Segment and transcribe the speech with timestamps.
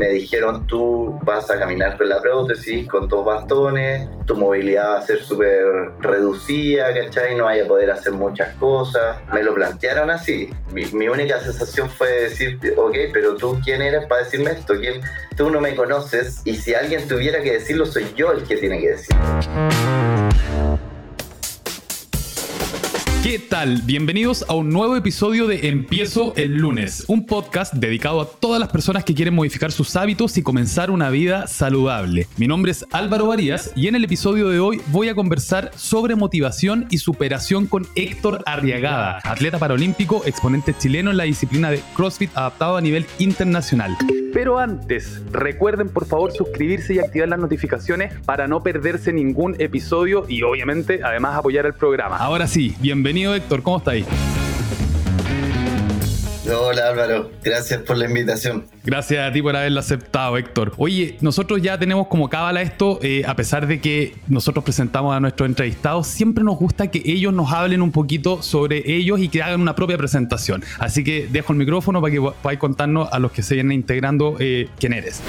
[0.00, 4.98] me dijeron tú vas a caminar con la prótesis, con dos bastones, tu movilidad va
[4.98, 7.34] a ser súper reducida, ¿cachai?
[7.36, 9.18] No vaya a poder hacer muchas cosas.
[9.30, 10.48] Me lo plantearon así.
[10.72, 15.02] Mi, mi única sensación fue decir, ok, pero tú quién eres para decirme esto, ¿Quién?
[15.36, 18.80] tú no me conoces y si alguien tuviera que decirlo soy yo el que tiene
[18.80, 19.20] que decirlo.
[23.30, 23.82] ¿Qué tal?
[23.82, 28.70] Bienvenidos a un nuevo episodio de Empiezo el lunes, un podcast dedicado a todas las
[28.70, 32.26] personas que quieren modificar sus hábitos y comenzar una vida saludable.
[32.38, 36.16] Mi nombre es Álvaro Varías y en el episodio de hoy voy a conversar sobre
[36.16, 42.36] motivación y superación con Héctor Arriagada, atleta paralímpico, exponente chileno en la disciplina de CrossFit
[42.36, 43.96] adaptado a nivel internacional.
[44.32, 50.24] Pero antes, recuerden por favor suscribirse y activar las notificaciones para no perderse ningún episodio
[50.28, 52.16] y obviamente además apoyar el programa.
[52.16, 52.76] Ahora sí,
[53.20, 54.06] bienvenido Héctor, ¿cómo está ahí?
[56.52, 58.66] Hola Álvaro, gracias por la invitación.
[58.82, 60.72] Gracias a ti por haberlo aceptado, Héctor.
[60.78, 65.20] Oye, nosotros ya tenemos como cábala esto, eh, a pesar de que nosotros presentamos a
[65.20, 69.42] nuestros entrevistados, siempre nos gusta que ellos nos hablen un poquito sobre ellos y que
[69.42, 70.64] hagan una propia presentación.
[70.78, 74.36] Así que dejo el micrófono para que podáis contarnos a los que se vienen integrando
[74.40, 75.20] eh, quién eres.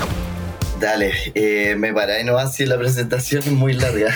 [0.79, 4.11] Dale, eh, me pará y no así la presentación es muy larga.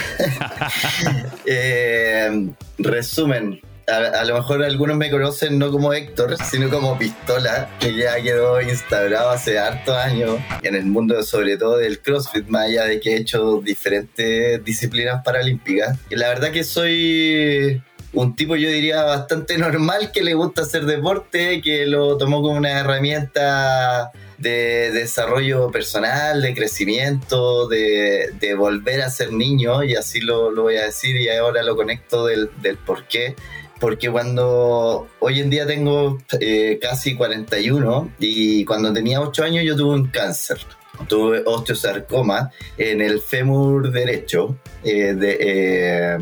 [2.77, 8.22] resumen, a, lo mejor algunos me conocen no como Héctor, sino como Pistola, que ya
[8.22, 13.00] quedó instaurado hace hartos años en el mundo, sobre todo del CrossFit, más allá de
[13.00, 15.97] que he hecho diferentes disciplinas paralímpicas.
[16.09, 17.81] Y la verdad que soy
[18.14, 22.58] un tipo, yo diría, bastante normal que le gusta hacer deporte, que lo tomó como
[22.58, 30.55] una herramienta de desarrollo personal, de crecimiento, de, volver a ser niño, y así lo,
[30.55, 33.36] voy a decir, y ahora lo conecto del, del por qué
[33.79, 39.75] porque cuando hoy en día tengo eh, casi 41 y cuando tenía 8 años yo
[39.75, 40.59] tuve un cáncer.
[41.09, 46.17] Tuve osteosarcoma en el fémur derecho eh, eh,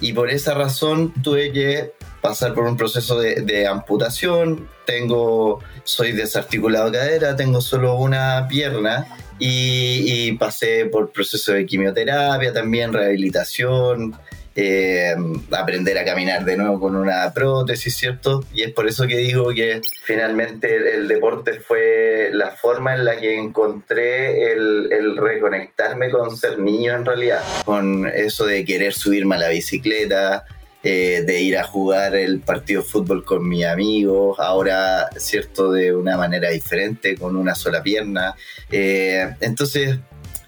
[0.00, 4.68] y por esa razón tuve que pasar por un proceso de, amputación.
[4.84, 9.06] Tengo, soy desarticulado de cadera, tengo solo una pierna
[9.38, 14.14] y, y pasé por proceso de quimioterapia, también rehabilitación,
[14.62, 15.16] eh,
[15.52, 18.44] aprender a caminar de nuevo con una prótesis, ¿cierto?
[18.52, 23.16] Y es por eso que digo que finalmente el, deporte fue la forma en la
[23.16, 29.36] que encontré el, el, reconectarme con ser niño en realidad, con eso de querer subirme
[29.36, 30.44] a la bicicleta.
[30.82, 35.94] Eh, de ir a jugar el partido de fútbol con mis amigos, ahora, cierto, de
[35.94, 38.34] una manera diferente, con una sola pierna.
[38.70, 39.98] Eh, entonces,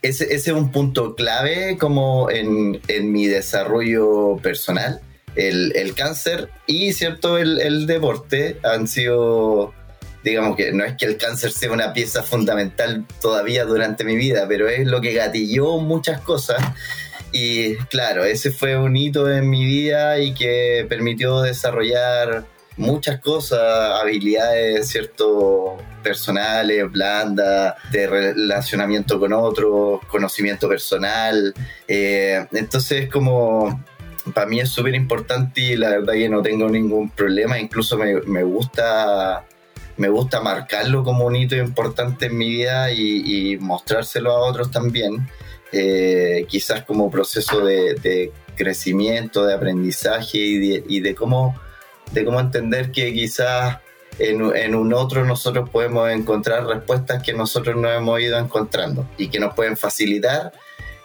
[0.02, 2.80] ese, es un punto clave como en,
[3.12, 5.00] mi desarrollo personal.
[5.34, 9.72] El, cáncer y cierto el, deporte han sido
[10.24, 14.46] digamos que no es que el cáncer sea una pieza fundamental todavía durante mi vida
[14.46, 16.62] pero es lo que gatilló muchas cosas
[17.32, 22.44] y claro ese fue un hito en mi vida y que permitió desarrollar
[22.76, 25.76] muchas cosas, habilidades, ¿cierto?
[26.02, 31.54] Personales, blandas, de relacionamiento con otros, conocimiento personal.
[31.86, 33.84] Eh, entonces, como
[34.34, 38.20] para mí es súper importante y la verdad que no tengo ningún problema, incluso me,
[38.22, 39.44] me, gusta
[39.96, 45.28] me gusta marcarlo como un hito importante en mi vida y, mostrárselo a otros también,
[45.72, 51.56] eh, quizás como proceso de, crecimiento, de aprendizaje y de cómo
[52.12, 53.78] de cómo entender que quizás
[54.18, 59.40] en, un otro nosotros podemos encontrar respuestas que nosotros no hemos ido encontrando y que
[59.40, 60.52] nos pueden facilitar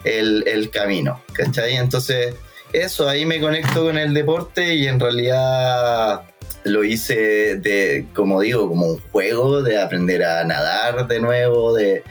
[0.04, 1.76] el, camino, ¿cachai?
[1.76, 2.34] Entonces,
[2.72, 6.22] eso, ahí me conecto con el deporte y en realidad
[6.64, 12.04] lo hice de, como digo, como un juego de aprender a nadar de nuevo, de,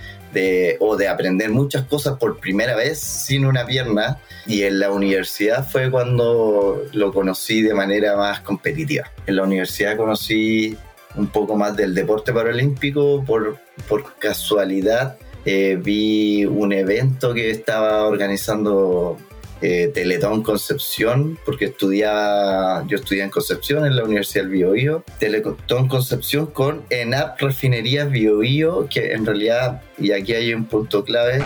[0.80, 4.20] o de aprender muchas cosas por primera vez sin una pierna.
[4.46, 9.12] Y en la universidad fue cuando lo conocí de manera más competitiva.
[9.26, 10.78] En la universidad conocí
[11.16, 15.18] un poco más del deporte paralímpico por, por casualidad.
[15.46, 19.18] Eh, vi un evento que estaba organizando
[19.62, 25.88] eh, Teletón Concepción, porque estudiaba, yo estudié en Concepción, en la Universidad del Biobío, Teletón
[25.88, 31.44] Concepción con ENAP Refinerías Biobío, que en realidad, y aquí hay un punto clave,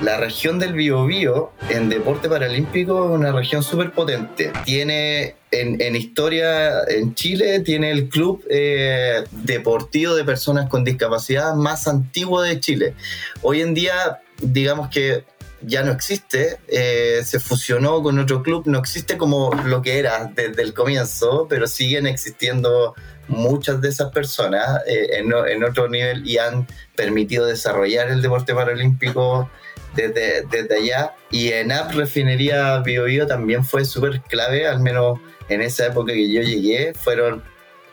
[0.00, 4.52] la región del Biobío en deporte paralímpico es una región súper potente.
[4.64, 11.86] Tiene en, historia en Chile tiene el club eh, deportivo de personas con discapacidad más
[11.86, 12.94] antiguo de Chile.
[13.42, 15.24] Hoy en día, digamos que
[15.66, 20.30] ya no existe, eh, se fusionó con otro club, no existe como lo que era
[20.34, 22.94] desde el comienzo, pero siguen existiendo
[23.28, 29.50] muchas de esas personas eh, en, otro nivel y han permitido desarrollar el deporte paralímpico
[29.94, 31.14] desde, desde allá.
[31.30, 35.18] Y en App Refinería Bio, también fue súper clave, al menos
[35.48, 37.42] en esa época que yo llegué, fueron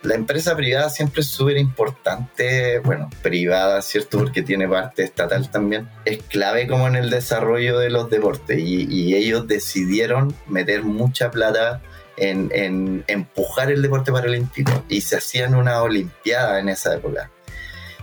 [0.03, 4.17] la empresa privada siempre es súper importante, bueno, privada, ¿cierto?
[4.17, 5.87] Porque tiene parte estatal también.
[6.05, 11.81] Es clave como en el desarrollo de los deportes y, ellos decidieron meter mucha plata
[12.17, 17.29] en, empujar el deporte paralímpico y se hacían una olimpiada en esa época,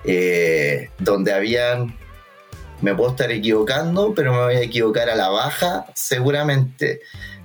[0.05, 1.97] eh, donde habían,
[2.81, 7.00] me puedo estar equivocando, pero me voy a equivocar a la baja seguramente,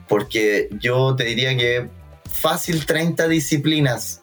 [0.08, 1.90] porque yo te diría que
[2.30, 4.23] fácil 30 disciplinas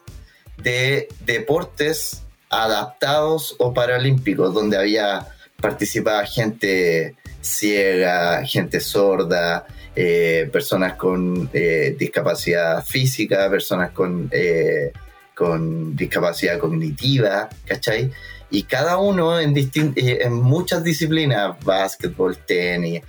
[0.63, 5.29] de deportes adaptados o paralímpicos, donde había
[5.61, 14.93] participaba gente ciega, gente sorda, eh, personas con eh, discapacidad física, personas con, eh,
[15.35, 18.11] con discapacidad cognitiva, ¿cachai?
[18.51, 23.03] Y cada uno en, en muchas disciplinas, básquetbol, tenis,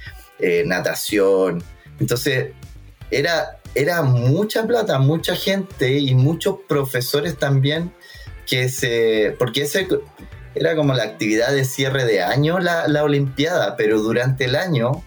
[0.65, 1.63] natación.
[1.99, 2.49] Entonces,
[3.09, 7.91] era era mucha plata, mucha gente y muchos profesores también
[8.45, 9.35] que se...
[9.39, 9.87] Porque ese
[10.55, 15.03] era como la actividad de cierre de año, la, Olimpiada, pero durante el año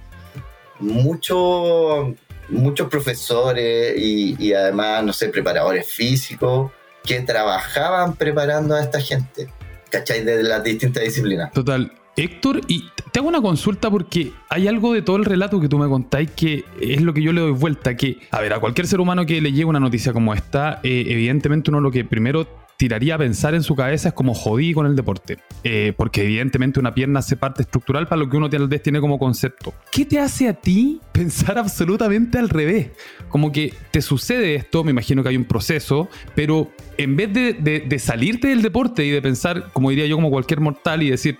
[0.80, 2.14] muchos
[2.48, 6.70] muchos profesores y, y, además, no sé, preparadores físicos
[7.02, 9.48] que trabajaban preparando a esta gente,
[9.90, 10.24] ¿cachai?
[10.24, 11.52] De las distintas disciplinas.
[11.52, 11.90] Total.
[12.16, 12.84] Héctor, y
[13.14, 16.32] te hago una consulta porque hay algo de todo el relato que tú me contáis
[16.32, 19.24] que es lo que yo le doy vuelta, que, a ver, a cualquier ser humano
[19.24, 22.44] que le llegue una noticia como esta, eh, evidentemente uno lo que primero
[22.76, 25.38] tiraría a pensar en su cabeza es como jodí con el deporte.
[25.62, 29.72] Eh, porque evidentemente una pierna hace parte estructural para lo que uno tiene como concepto.
[29.92, 32.90] ¿Qué te hace a ti pensar absolutamente al revés?
[33.28, 37.52] Como que te sucede esto, me imagino que hay un proceso, pero en vez de,
[37.86, 41.38] de salirte del deporte y de pensar, como diría yo, como cualquier mortal y decir,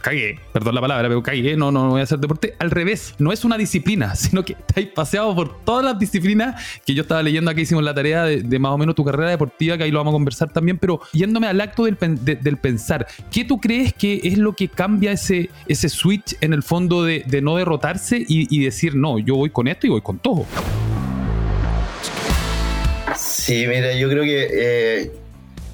[0.00, 2.54] cagué, perdón la palabra, pero cagué, no, no, voy a hacer deporte.
[2.58, 6.94] Al revés, no es una disciplina, sino que estáis paseado por todas las disciplinas que
[6.94, 9.84] yo estaba leyendo aquí, hicimos la tarea de, más o menos tu carrera deportiva, que
[9.84, 11.96] ahí lo vamos a conversar también, pero yéndome al acto del,
[12.58, 17.04] pensar, ¿qué tú crees que es lo que cambia ese, ese switch en el fondo
[17.04, 20.44] de, no derrotarse y, decir, no, yo voy con esto y voy con todo?
[23.16, 24.48] Sí, mira, yo creo que...
[24.50, 25.12] Eh,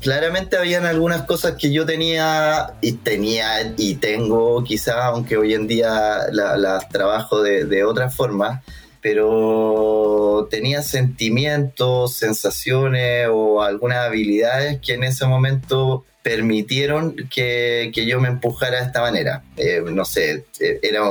[0.05, 5.67] claramente habían algunas cosas que yo tenía y tenía y tengo quizás, aunque hoy en
[5.67, 8.63] día las trabajo de, otra forma,
[9.01, 18.29] pero tenía sentimientos, sensaciones o algunas habilidades que en ese momento permitieron que, yo me
[18.29, 19.43] empujara de esta manera.
[19.57, 21.03] Eh, no sé, eh, era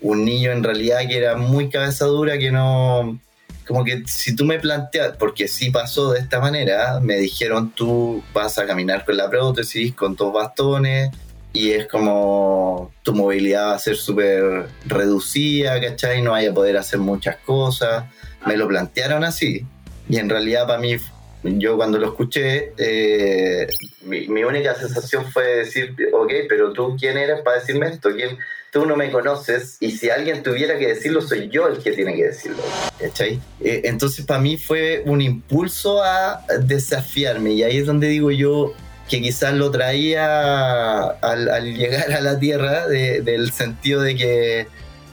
[0.00, 3.20] un niño en realidad que era muy cabeza dura, que no
[3.66, 8.22] como que si tú me planteas, porque sí pasó de esta manera, me dijeron tú
[8.32, 11.10] vas a caminar con la prótesis, con dos bastones,
[11.52, 16.22] y es como tu movilidad va a ser súper reducida, ¿cachai?
[16.22, 18.04] No vaya a poder hacer muchas cosas.
[18.46, 19.66] Me lo plantearon así.
[20.08, 20.96] Y en realidad para mí,
[21.42, 23.66] yo cuando lo escuché, eh,
[24.02, 28.10] mi, única sensación fue decir, ok, pero tú quién eres para decirme esto?
[28.14, 28.38] ¿Quién,
[28.70, 32.14] tú no me conoces y si alguien tuviera que decirlo, soy yo el que tiene
[32.14, 32.62] que decirlo.
[32.98, 33.40] ¿cachai?
[33.60, 38.72] Eh, entonces para mí fue un impulso a desafiarme y ahí es donde digo yo
[39.08, 44.66] que quizás lo traía al, llegar a la Tierra del sentido de que,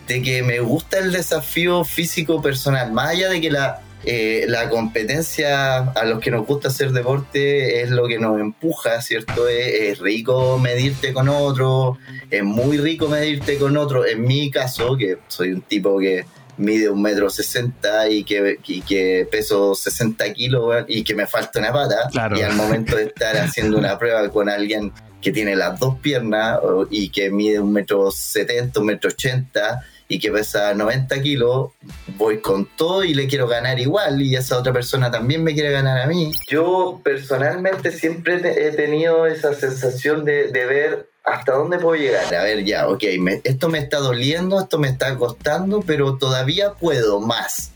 [0.08, 4.70] de que me gusta el desafío físico personal, más allá de que la, eh, la
[4.70, 9.50] competencia a los que nos gusta hacer deporte es lo que nos empuja, ¿cierto?
[9.50, 11.98] Es, rico medirte con otro,
[12.32, 14.06] es muy rico medirte con otro.
[14.06, 19.28] En mi caso, que soy un tipo que mide un metro sesenta y que, que
[19.30, 23.78] peso 60 kilos y que me falta una pata, y al momento de estar haciendo
[23.78, 26.60] una prueba con alguien que tiene las dos piernas
[26.90, 31.72] y que mide un metro setenta, un metro ochenta, y que pesa 90 kilos,
[32.18, 35.72] voy con todo y le quiero ganar igual y esa otra persona también me quiere
[35.72, 36.32] ganar a mí.
[36.48, 42.34] Yo personalmente siempre he tenido esa sensación de, ver hasta dónde puedo llegar.
[42.34, 43.04] A ver, ya, ok,
[43.44, 47.72] esto me está doliendo, esto me está costando, pero todavía puedo más.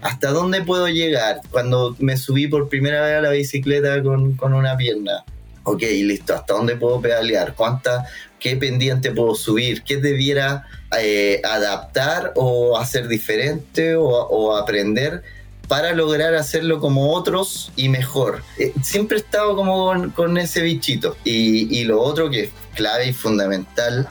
[0.00, 1.40] ¿Hasta dónde puedo llegar?
[1.50, 5.24] Cuando me subí por primera vez a la bicicleta con, con una pierna.
[5.68, 7.54] Ok, listo, ¿hasta dónde puedo pedalear?
[7.54, 8.06] ¿Cuánta,
[8.38, 9.82] ¿Qué pendiente puedo subir?
[9.82, 10.64] ¿Qué debiera
[10.96, 15.24] eh, adaptar o hacer diferente o, aprender
[15.66, 18.44] para lograr hacerlo como otros y mejor.
[18.56, 21.16] Eh, siempre he estado como con, ese bichito.
[21.24, 24.08] Y, lo otro que es clave y fundamental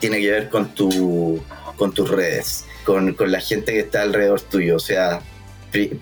[0.00, 1.42] tiene que ver con, tu,
[1.76, 4.76] con tus redes, con, la gente que está alrededor tuyo.
[4.76, 5.20] O sea,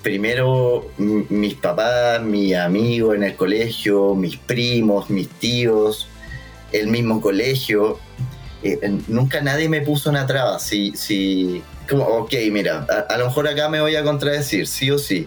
[0.03, 6.09] primero mis papás, mis amigos en el colegio, mis primos, mis tíos,
[6.73, 7.99] el mismo colegio.
[8.63, 10.59] Eh, nunca nadie me puso una traba.
[10.59, 15.27] Si, como, ok, mira, a, lo mejor acá me voy a contradecir, sí o sí.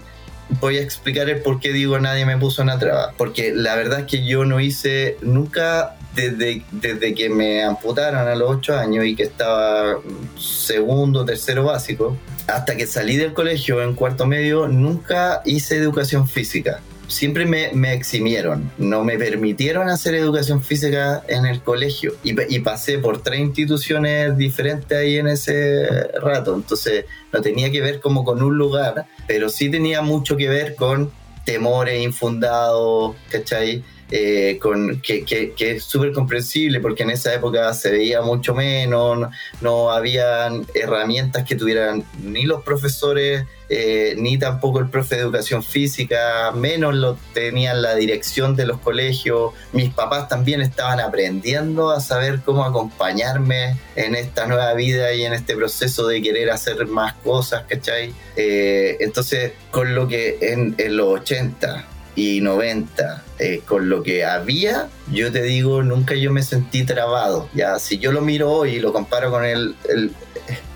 [0.62, 3.14] Voy a explicar el por qué digo nadie me puso una traba.
[3.18, 8.36] Porque la verdad es que yo no hice nunca desde, desde que me amputaron a
[8.36, 9.98] los 8 años y que estaba
[10.38, 12.16] segundo, tercero básico,
[12.48, 16.82] hasta que salí del colegio en cuarto medio, nunca hice educación física.
[17.08, 22.60] Siempre me, me eximieron, no me permitieron hacer educación física en el colegio y, y,
[22.62, 25.88] pasé por tres instituciones diferentes ahí en ese
[26.20, 30.50] rato, entonces no tenía que ver como con un lugar, pero sí tenía mucho que
[30.50, 31.12] ver con
[31.46, 33.84] temores infundados, ¿cachai?
[34.12, 39.18] Eh, con, que, que, es súper comprensible porque en esa época se veía mucho menos,
[39.18, 39.32] no,
[39.62, 45.64] no habían herramientas que tuvieran ni los profesores, eh, ni tampoco el profe de educación
[45.64, 49.54] física, menos lo tenían la dirección de los colegios.
[49.74, 55.34] Mis papás también estaban aprendiendo a saber cómo acompañarme en esta nueva vida y en
[55.34, 58.14] este proceso de querer hacer más cosas, ¿cachai?
[58.36, 64.24] Eh, entonces, con lo que en, en los 80 y 90, eh, con lo que
[64.24, 67.50] había, yo te digo, nunca yo me sentí trabado.
[67.53, 69.75] Ya, si yo lo miro hoy y lo comparo con el,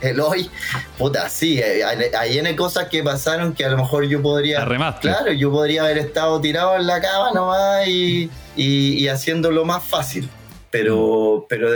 [0.01, 0.49] el, hoy,
[0.97, 4.59] puta, sí, hay, hay cosas que pasaron que a lo mejor yo podría.
[4.99, 10.29] Claro, yo podría haber estado tirado en la cama nomás y, y, haciéndolo más fácil.
[10.71, 11.69] Pero, pero,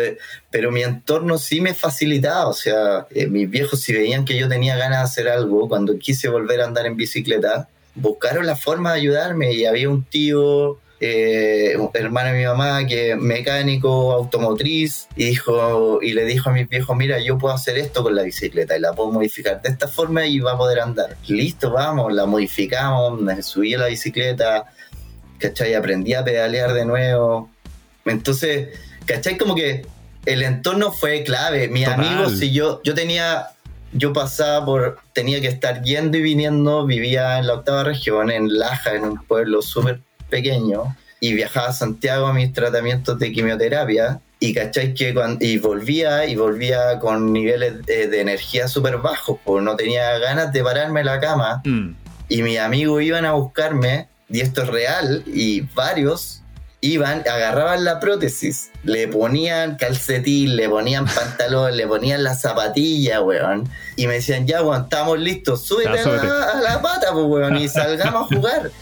[0.51, 2.48] pero mi entorno sí me facilitaba.
[2.48, 5.98] O sea, eh, mis viejos, si veían que yo tenía ganas de hacer algo, cuando
[5.98, 10.80] quise volver a andar en bicicleta, buscaron la forma de ayudarme y había un tío,
[11.00, 16.54] eh, hermano de mi mamá, que es mecánico automotriz, y, dijo, y le dijo a
[16.54, 19.70] mis viejos, mira, yo puedo hacer esto con la bicicleta y la puedo modificar de
[19.70, 21.18] esta forma y va a poder andar.
[21.28, 24.66] Listo, vamos, la modificamos, me subí a la bicicleta,
[25.38, 25.74] ¿cachai?
[25.74, 27.50] Aprendí a pedalear de nuevo.
[28.06, 28.70] Entonces,
[29.06, 29.38] ¿cachai?
[29.38, 29.86] Como que
[30.26, 31.68] el entorno fue clave.
[31.68, 33.50] Mis amigos, si yo, yo tenía
[33.94, 38.58] yo pasaba por, tenía que estar yendo y viniendo, vivía en la octava región, en
[38.58, 44.20] Laja, en un pueblo súper pequeño, y viajaba a Santiago a mis tratamientos de quimioterapia,
[44.40, 49.64] y cacháis que cuando, y volvía, y volvía con niveles de, energía súper bajos, pues
[49.64, 51.96] no tenía ganas de pararme en la cama, mm.
[52.30, 56.43] y mis amigos iban a buscarme, y esto es real, y varios
[56.84, 63.70] iban, agarraban la prótesis, le ponían calcetín, le ponían pantalón, le ponían la zapatilla, weón.
[63.96, 68.30] Y me decían, ya, weón, estamos listos, súbete, a, la, pata, pues, weón, y salgamos
[68.30, 68.72] a jugar.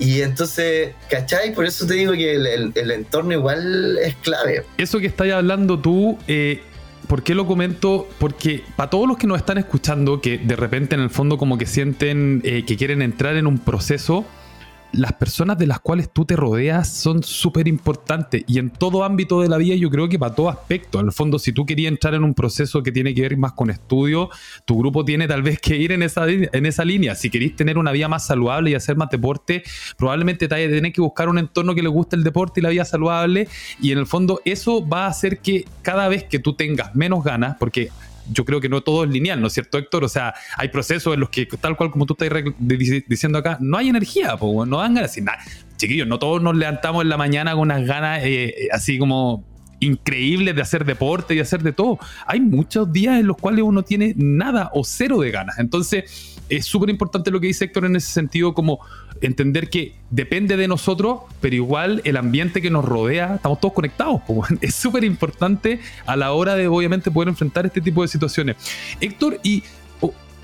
[0.00, 1.52] Y entonces, ¿cachai?
[1.52, 4.64] Por eso te digo que el, entorno igual es clave.
[4.76, 6.62] Eso que estás hablando tú, eh,
[7.08, 8.08] ¿por qué lo comento?
[8.20, 11.58] Porque para todos los que nos están escuchando, que de repente en el fondo como
[11.58, 14.24] que sienten eh, que quieren entrar en un proceso,
[14.92, 19.40] las personas de las cuales tú te rodeas son súper importantes y en todo ámbito
[19.40, 21.00] de la vida yo creo que para todo aspecto.
[21.00, 23.70] El fondo, si tú querías entrar en un proceso que tiene que ver más con
[23.70, 24.30] estudio,
[24.64, 27.14] tu grupo tiene tal vez que ir en esa, en esa línea.
[27.14, 29.62] Si querés tener una vida más saludable y hacer más deporte,
[29.96, 32.84] probablemente te tenés que buscar un entorno que le guste el deporte y la vida
[32.84, 33.48] saludable
[33.80, 37.22] y en el fondo eso va a hacer que cada vez que tú tengas menos
[37.22, 37.90] ganas, porque
[38.32, 40.04] yo creo que no todo es lineal, ¿no es cierto, Héctor?
[40.04, 43.76] O sea, hay procesos en los que, tal cual como tú estás diciendo acá, no
[43.76, 45.16] hay energía, pues, no dan ganas.
[45.18, 45.38] Nada.
[45.76, 49.44] Chiquillos, no todos nos levantamos en la mañana con unas ganas eh, eh, así como
[49.80, 51.98] increíbles de hacer deporte y hacer de todo.
[52.26, 55.58] Hay muchos días en los cuales uno tiene nada o cero de ganas.
[55.58, 58.80] Entonces, es súper importante lo que dice Héctor en ese sentido, como
[59.20, 64.22] entender que depende de nosotros, pero igual el ambiente que nos rodea, estamos todos conectados.
[64.60, 68.56] Es súper importante a la hora de, obviamente, poder enfrentar este tipo de situaciones.
[69.00, 69.62] Héctor, y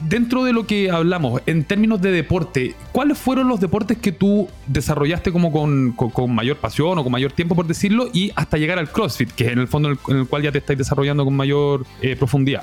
[0.01, 4.49] dentro de lo que hablamos, en términos de deporte, ¿cuáles fueron los deportes que tú
[4.67, 8.91] desarrollaste como con, mayor pasión o con mayor tiempo, por decirlo, y hasta llegar al
[8.91, 11.87] CrossFit, que es en el fondo en el, cual ya te estáis desarrollando con mayor
[12.03, 12.63] eh, profundidad?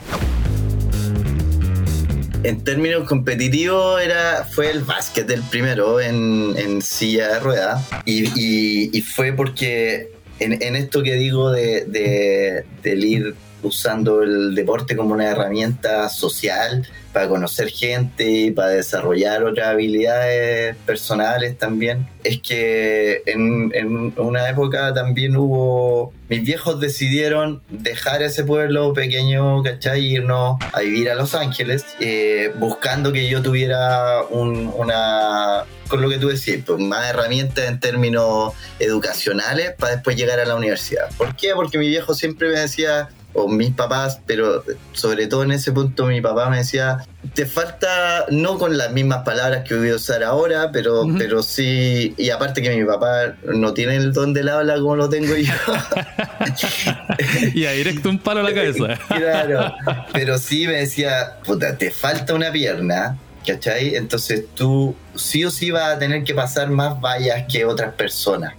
[2.43, 7.88] En términos competitivos era, fue el básquet el primero en, silla de ruedas.
[8.05, 15.29] Y, fue porque en, esto que digo de, de, ir usando el deporte como una
[15.29, 22.07] herramienta social para conocer gente, para desarrollar otras habilidades personales también.
[22.23, 29.63] Es que en, en, una época también hubo, mis viejos decidieron dejar ese pueblo pequeño,
[29.63, 30.05] ¿cachai?
[30.05, 36.17] Irnos a vivir a Los Ángeles, eh, buscando que yo tuviera una, con lo que
[36.17, 41.09] tú decís, pues, más herramientas en términos educacionales para después llegar a la universidad.
[41.17, 41.53] ¿Por qué?
[41.53, 46.05] Porque mi viejo siempre me decía, o mis papás, pero sobre todo en ese punto
[46.05, 50.23] mi papá me decía, te falta, no con las mismas palabras que voy a usar
[50.23, 54.75] ahora, pero, pero sí, y aparte que mi papá no tiene el don del habla
[54.75, 55.53] como lo tengo yo.
[57.53, 59.00] y a directo un palo a la cabeza.
[59.07, 59.73] claro,
[60.13, 63.95] pero sí me decía, puta, te falta una pierna, ¿cachai?
[63.95, 68.53] Entonces tú sí o sí vas a tener que pasar más vallas que otras personas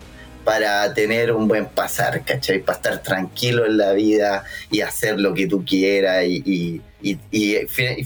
[0.44, 2.60] para tener un buen pasar, ¿cachai?
[2.60, 6.80] Para estar tranquilo en la vida y hacer lo que tú quieras y,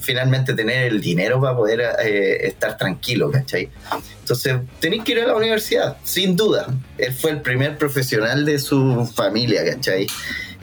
[0.00, 3.68] finalmente tener el dinero para poder eh, estar tranquilo, ¿cachai?
[4.20, 6.66] Entonces, tenéis que ir a la universidad, sin duda.
[6.96, 10.06] Él fue el primer profesional de su familia, ¿cachai?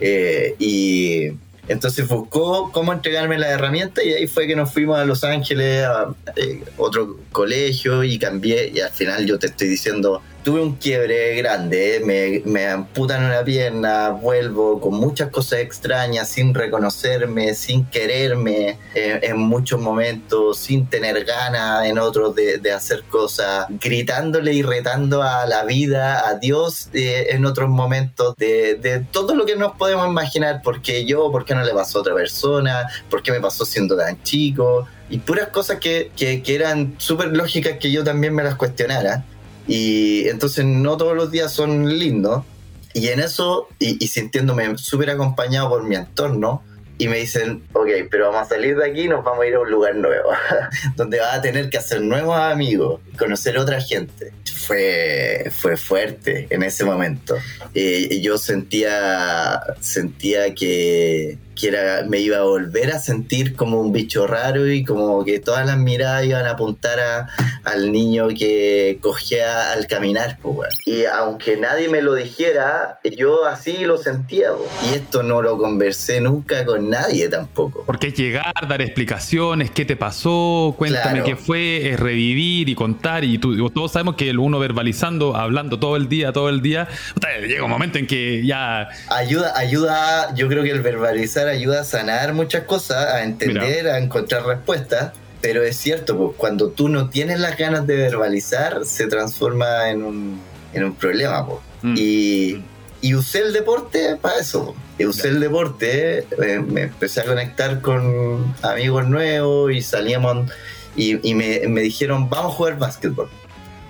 [0.00, 1.32] Eh, y
[1.68, 5.84] entonces buscó cómo entregarme la herramienta y ahí fue que nos fuimos a Los Ángeles,
[5.84, 10.76] a eh, otro colegio y cambié y al final yo te estoy diciendo tuve un
[10.76, 17.86] quiebre grande, me, me, amputan una pierna, vuelvo con muchas cosas extrañas, sin reconocerme, sin
[17.86, 18.78] quererme.
[18.94, 25.22] Eh, en muchos momentos, sin tener ganas en otros de, hacer cosas, gritándole y retando
[25.22, 29.76] a la vida, a Dios eh, en otros momentos, de, de, todo lo que nos
[29.76, 33.40] podemos imaginar, porque yo, por qué no le pasó a otra persona, por qué me
[33.40, 38.04] pasó siendo tan chico, y puras cosas que, que, que eran súper lógicas que yo
[38.04, 39.24] también me las cuestionara.
[39.66, 42.44] Y entonces no todos los días son lindos.
[42.92, 46.62] Y en eso, y, sintiéndome súper acompañado por mi entorno,
[46.96, 49.54] y me dicen, ok, pero vamos a salir de aquí y nos vamos a ir
[49.54, 50.30] a un lugar nuevo,
[50.96, 54.32] donde vas a tener que hacer nuevos amigos, conocer otra gente.
[54.54, 57.36] Fue, fue fuerte en ese momento.
[57.74, 63.92] Eh, yo sentía, sentía que, que era, me iba a volver a sentir como un
[63.92, 67.28] bicho raro y como que todas las miradas iban a apuntar a,
[67.64, 70.38] al niño que cogía al caminar.
[70.42, 74.48] Pues, y aunque nadie me lo dijera, yo así lo sentía.
[74.90, 77.84] Y esto no lo conversé nunca con nadie tampoco.
[77.86, 83.24] Porque es llegar, dar explicaciones, qué te pasó, cuéntame qué fue, es revivir y contar.
[83.24, 86.88] Y tú, todos sabemos que el uno verbalizando, hablando todo el día, todo el día,
[87.46, 88.88] llega un momento en que ya...
[89.08, 93.98] Ayuda, ayuda, yo creo que el verbalizar ayuda a sanar muchas cosas, a entender, a
[93.98, 95.12] encontrar respuestas.
[95.40, 100.02] Pero es cierto, pues cuando tú no tienes las ganas de verbalizar, se transforma en
[100.02, 100.40] un,
[100.72, 101.46] en un problema.
[101.46, 101.60] Pues.
[101.98, 102.62] Y,
[103.02, 104.74] y, usé el deporte para eso.
[104.98, 110.50] Y usé el deporte, eh, me empecé a conectar con amigos nuevos y salíamos
[110.96, 113.28] y, y me, me dijeron, vamos a jugar básquetbol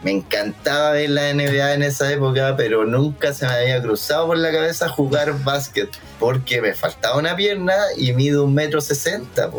[0.05, 4.39] me encantaba ver la NBA en esa época, pero nunca se me había cruzado por
[4.39, 5.89] la cabeza jugar básquet,
[6.21, 9.51] porque me faltaba una pierna y mido un metro sesenta.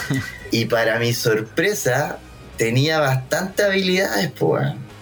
[0.50, 2.18] y para mi sorpresa,
[2.56, 4.32] tenía bastantes habilidades,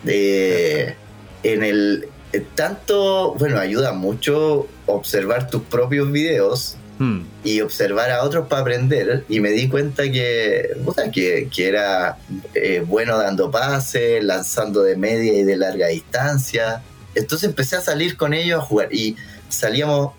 [0.03, 0.95] de,
[1.43, 2.09] en el
[2.55, 7.25] tanto, bueno, ayuda mucho observar tus propios videos Hmm.
[7.43, 10.71] y observar a otros para aprender y me di cuenta que,
[11.13, 12.17] que, que, era
[12.55, 16.81] eh, bueno dando pases, lanzando de media y de larga distancia.
[17.17, 19.17] Entonces empecé a salir con ellos a jugar y
[19.49, 20.13] salíamos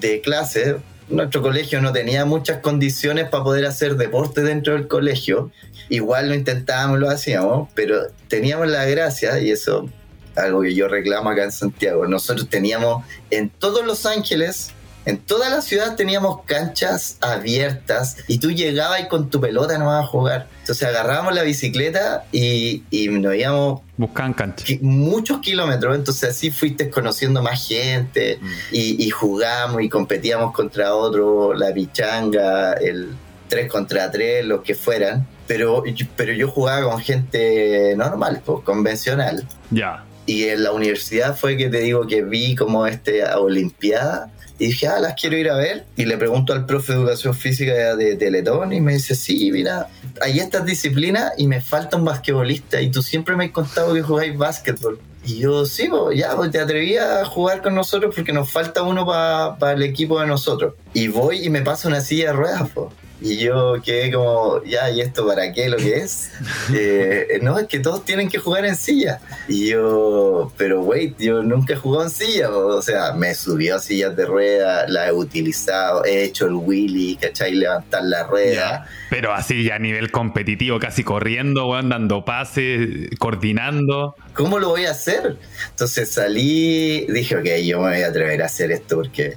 [0.00, 0.76] de clase.
[1.08, 5.50] Nuestro colegio no tenía muchas condiciones para poder hacer deporte dentro del colegio.
[5.88, 9.88] Igual lo intentábamos, lo hacíamos, pero teníamos la gracia, y eso
[10.36, 12.06] algo que yo reclamo acá en Santiago.
[12.06, 14.70] Nosotros teníamos en todos Los Ángeles
[15.06, 19.86] en toda la ciudad teníamos canchas abiertas y tú llegabas y con tu pelota no
[19.86, 20.48] vas a jugar.
[20.60, 23.80] Entonces agarrábamos la bicicleta y, y nos íbamos...
[23.96, 24.80] Buscaban canchas.
[24.82, 28.46] Muchos kilómetros, entonces así fuiste conociendo más gente mm.
[28.72, 33.10] y, y jugamos y competíamos contra otro, la pichanga, el
[33.48, 35.26] 3 contra 3, los que fueran.
[35.46, 35.82] Pero,
[36.16, 39.44] pero yo jugaba con gente normal, pues, convencional.
[39.70, 40.04] Ya.
[40.30, 44.86] Y en la universidad fue que te digo que vi como este Olimpiada y dije,
[44.86, 45.86] ah, las quiero ir a ver.
[45.96, 49.88] Y le pregunto al profe de educación física de Teletón y me dice, sí, mira,
[50.22, 52.80] hay estas disciplinas y me falta un basquetbolista.
[52.80, 55.00] Y tú siempre me has contado que jugáis básquetbol.
[55.24, 58.84] Y yo, sí, pues, ya, pues te atreví a jugar con nosotros porque nos falta
[58.84, 60.74] uno para el equipo de nosotros.
[60.94, 62.86] Y voy y me paso una silla de ruedas, pues.
[63.20, 66.30] Y yo quedé como, ya, ¿y esto para qué lo que es?
[66.72, 69.20] Eh, no, es que todos tienen que jugar en silla.
[69.48, 72.50] Y yo, pero wait, yo nunca he jugado en silla.
[72.50, 77.16] O sea, me subió a sillas de rueda, la he utilizado, he hecho el wheelie,
[77.16, 77.54] ¿cachai?
[77.54, 78.86] Levantar la rueda.
[79.10, 84.14] pero así ya a nivel competitivo, casi corriendo, weón, dando pases, coordinando.
[84.34, 85.36] ¿Cómo lo voy a hacer?
[85.70, 89.36] Entonces salí, dije, ok, yo me voy a atrever a hacer esto porque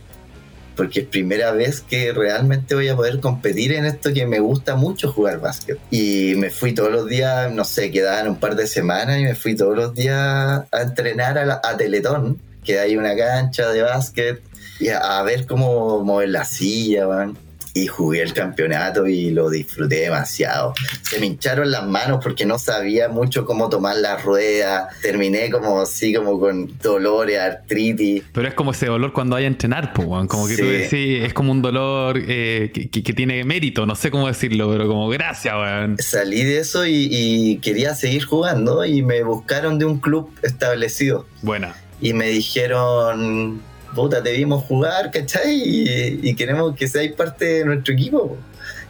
[0.76, 4.76] porque es primera vez que realmente voy a poder competir en esto que me gusta
[4.76, 5.78] mucho jugar básquet.
[5.92, 9.36] Y me fui todos los días, no sé, quedaban un par de semanas y me
[9.36, 14.42] fui todos los días a entrenar a, a Teletón, que hay una cancha de básquet,
[14.80, 17.08] y a, ver cómo mover la silla,
[17.74, 20.74] y jugué el campeonato y lo disfruté demasiado.
[21.02, 24.90] Se me hincharon las manos porque no sabía mucho cómo tomar la rueda.
[25.02, 28.24] Terminé como así, como con dolores, artritis.
[28.32, 31.34] Pero es como ese dolor cuando hay a entrenar, pues, como que tú decís, es
[31.34, 35.98] como un dolor eh, que, tiene mérito, no sé cómo decirlo, pero como gracias, weón.
[36.00, 41.26] Salí de eso y, y quería seguir jugando y me buscaron de un club establecido.
[41.42, 41.76] Buena.
[42.02, 43.62] Y me dijeron,
[43.94, 45.62] puta, te vimos jugar, ¿cachai?
[46.22, 48.38] Y, queremos que seáis parte de nuestro equipo.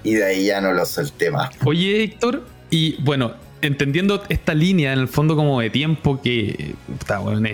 [0.03, 1.49] Y de ahí ya no lo solté más.
[1.63, 7.19] Oye, Héctor, y bueno, entendiendo esta línea en el fondo como de tiempo que está
[7.19, 7.47] bueno,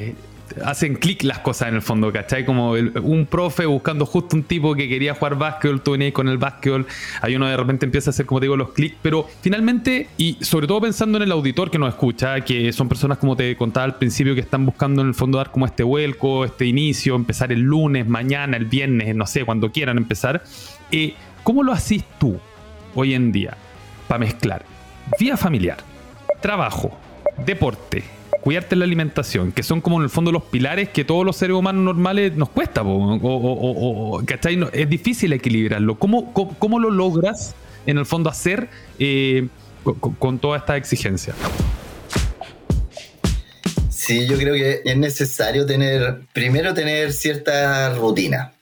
[0.64, 2.46] hacen clic las cosas en el fondo, ¿cachai?
[2.46, 6.38] Como un profe buscando justo un tipo que quería jugar básquetbol, tú venías con el
[6.38, 6.88] básquetbol,
[7.22, 10.38] hay uno de repente empieza a hacer, como te digo, los clics, pero finalmente, y
[10.42, 13.86] sobre todo pensando en el auditor que nos escucha, que son personas, como te contaba
[13.86, 17.52] al principio, que están buscando en el fondo dar como este vuelco, este inicio, empezar
[17.52, 20.44] el lunes, mañana, el viernes, no sé, cuando quieran empezar,
[20.92, 22.38] eh, ¿cómo lo haces tú
[22.96, 23.56] hoy en día
[24.08, 24.64] para mezclar
[25.18, 25.78] vida familiar,
[26.42, 26.92] trabajo,
[27.46, 28.04] deporte,
[28.42, 31.56] cuidarte la alimentación, que son como en el fondo los pilares que todos los seres
[31.56, 34.60] humanos normales nos cuesta, o, ¿cachai?
[34.74, 35.98] Es difícil equilibrarlo.
[36.00, 39.48] ¿Cómo, cómo, lo logras en el fondo hacer eh,
[40.20, 41.34] con, toda esta exigencia?
[43.90, 48.54] Sí, yo creo que es necesario tener, primero tener cierta rutina,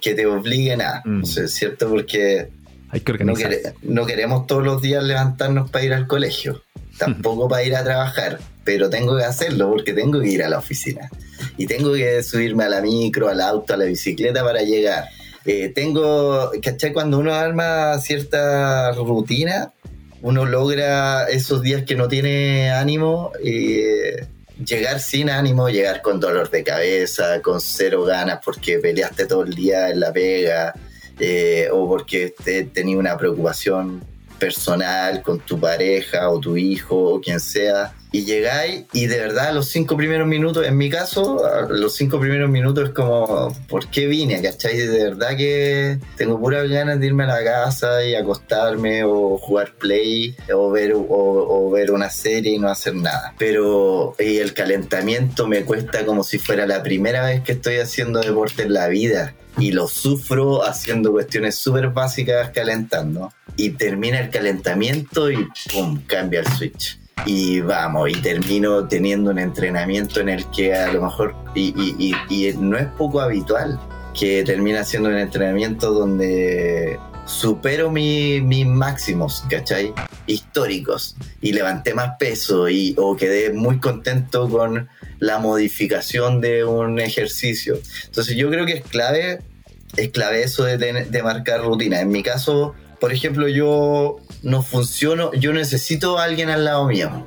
[0.00, 1.24] que te obliguen a, mm.
[1.24, 1.88] ¿cierto?
[1.88, 2.48] Porque
[2.90, 3.34] Hay que no,
[3.82, 6.62] no queremos todos los días levantarnos para ir al colegio,
[6.98, 10.58] tampoco para ir a trabajar pero tengo que hacerlo porque tengo que ir a la
[10.58, 11.08] oficina.
[11.56, 15.08] Y tengo que subirme a la micro, al auto, a la bicicleta para llegar.
[15.44, 16.92] Eh, tengo, ¿cachai?
[16.92, 19.72] Cuando uno arma cierta rutina,
[20.20, 24.26] uno logra esos días que no tiene ánimo, eh,
[24.64, 29.54] llegar sin ánimo, llegar con dolor de cabeza, con cero ganas porque peleaste todo el
[29.54, 30.74] día en la pega,
[31.20, 32.34] eh, o porque
[32.72, 34.02] tenías una preocupación
[34.38, 39.52] personal con tu pareja o tu hijo o quien sea y llegáis y de verdad
[39.52, 44.06] los cinco primeros minutos, en mi caso, los cinco primeros minutos es como, ¿por qué
[44.06, 44.40] vine?
[44.40, 44.76] ¿Cachai?
[44.76, 49.72] De verdad que tengo puras ganas de irme a la casa y acostarme o jugar
[49.72, 53.34] play o ver, o, ver una serie y no hacer nada.
[53.38, 58.62] Pero el calentamiento me cuesta como si fuera la primera vez que estoy haciendo deporte
[58.62, 63.32] en la vida y lo sufro haciendo cuestiones súper básicas calentando.
[63.56, 66.00] Y termina el calentamiento y ¡pum!
[66.06, 71.02] cambia el switch y vamos, y termino teniendo un entrenamiento en el que a lo
[71.02, 72.12] mejor, y,
[72.58, 73.80] no es poco habitual,
[74.18, 79.92] que termina siendo un entrenamiento donde supero mis máximos, ¿cachai?
[80.26, 87.00] Históricos, y levanté más peso, y, o quedé muy contento con la modificación de un
[87.00, 87.78] ejercicio.
[88.04, 89.40] Entonces yo creo que es clave,
[89.96, 92.00] es clave eso de, de marcar rutina.
[92.00, 97.26] En mi caso, por ejemplo, yo no funciono, yo necesito a alguien al lado mío.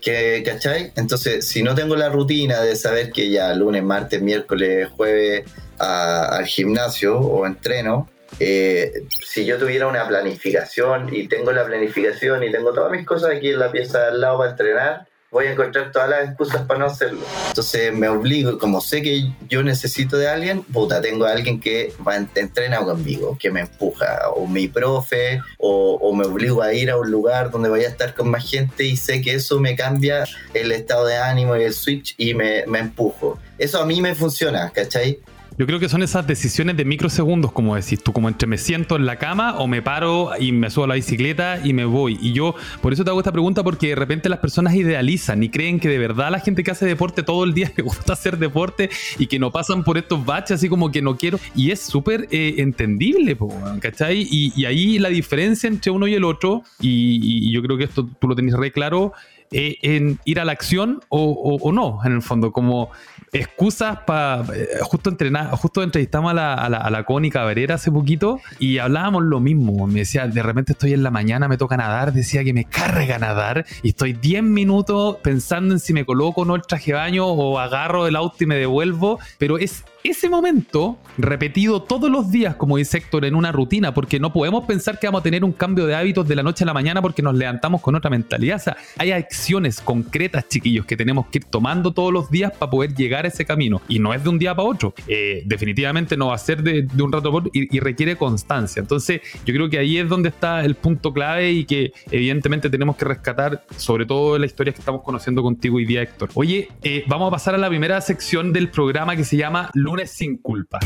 [0.00, 0.92] ¿Qué, ¿Cachai?
[0.96, 5.44] Entonces, si no tengo la rutina de saber que ya lunes, martes, miércoles, jueves
[5.78, 8.08] al gimnasio o entreno,
[8.40, 13.36] eh, si yo tuviera una planificación y tengo la planificación y tengo todas mis cosas
[13.36, 16.80] aquí en la pieza al lado para entrenar, voy a encontrar todas las excusas para
[16.80, 17.20] no hacerlo.
[17.48, 21.92] Entonces me obligo, como sé que yo necesito de alguien, puta, tengo a alguien que
[22.06, 26.90] va a entrenar conmigo, que me empuja, o mi profe, o, me obligo a ir
[26.90, 29.76] a un lugar donde voy a estar con más gente y sé que eso me
[29.76, 30.24] cambia
[30.54, 33.38] el estado de ánimo y el switch y me, me empujo.
[33.58, 35.20] Eso a mí me funciona, ¿cachai?
[35.58, 38.94] Yo creo que son esas decisiones de microsegundos, como decís tú, como entre me siento
[38.94, 42.16] en la cama o me paro y me subo a la bicicleta y me voy.
[42.22, 45.48] Y yo, por eso te hago esta pregunta, porque de repente las personas idealizan y
[45.48, 48.38] creen que de verdad la gente que hace deporte todo el día le gusta hacer
[48.38, 51.40] deporte y que no pasan por estos baches así como que no quiero.
[51.56, 53.36] Y es súper eh, entendible,
[53.80, 54.28] ¿cachai?
[54.30, 58.28] Y, ahí la diferencia entre uno y el otro, y, yo creo que esto tú
[58.28, 59.12] lo tenés re claro,
[59.50, 62.90] eh, en ir a la acción o, no, en el fondo, como
[63.32, 64.42] excusas para.
[64.54, 68.40] Eh, justo entrenar, justo entrevistamos a la, a la, a la Connie Cabrera hace poquito
[68.58, 69.86] y hablábamos lo mismo.
[69.86, 73.18] Me decía, de repente estoy en la mañana, me toca nadar, decía que me carga
[73.18, 76.98] nadar y estoy 10 minutos pensando en si me coloco o no el traje de
[76.98, 82.30] baño o agarro el auto y me devuelvo, pero es ese momento repetido todos los
[82.30, 85.44] días, como dice Héctor, en una rutina, porque no podemos pensar que vamos a tener
[85.44, 88.10] un cambio de hábitos de la noche a la mañana porque nos levantamos con otra
[88.10, 88.56] mentalidad.
[88.56, 92.70] O sea, hay acciones concretas, chiquillos, que tenemos que ir tomando todos los días para
[92.70, 93.80] poder llegar a ese camino.
[93.88, 94.94] Y no es de un día para otro.
[95.06, 98.80] Eh, definitivamente no va a ser de, un rato otro y, y, requiere constancia.
[98.80, 102.96] Entonces, yo creo que ahí es donde está el punto clave y que evidentemente tenemos
[102.96, 106.30] que rescatar, sobre todo la historia que estamos conociendo contigo hoy día, Héctor.
[106.34, 109.70] Oye, eh, vamos a pasar a la primera sección del programa que se llama
[110.06, 110.78] Sin culpa.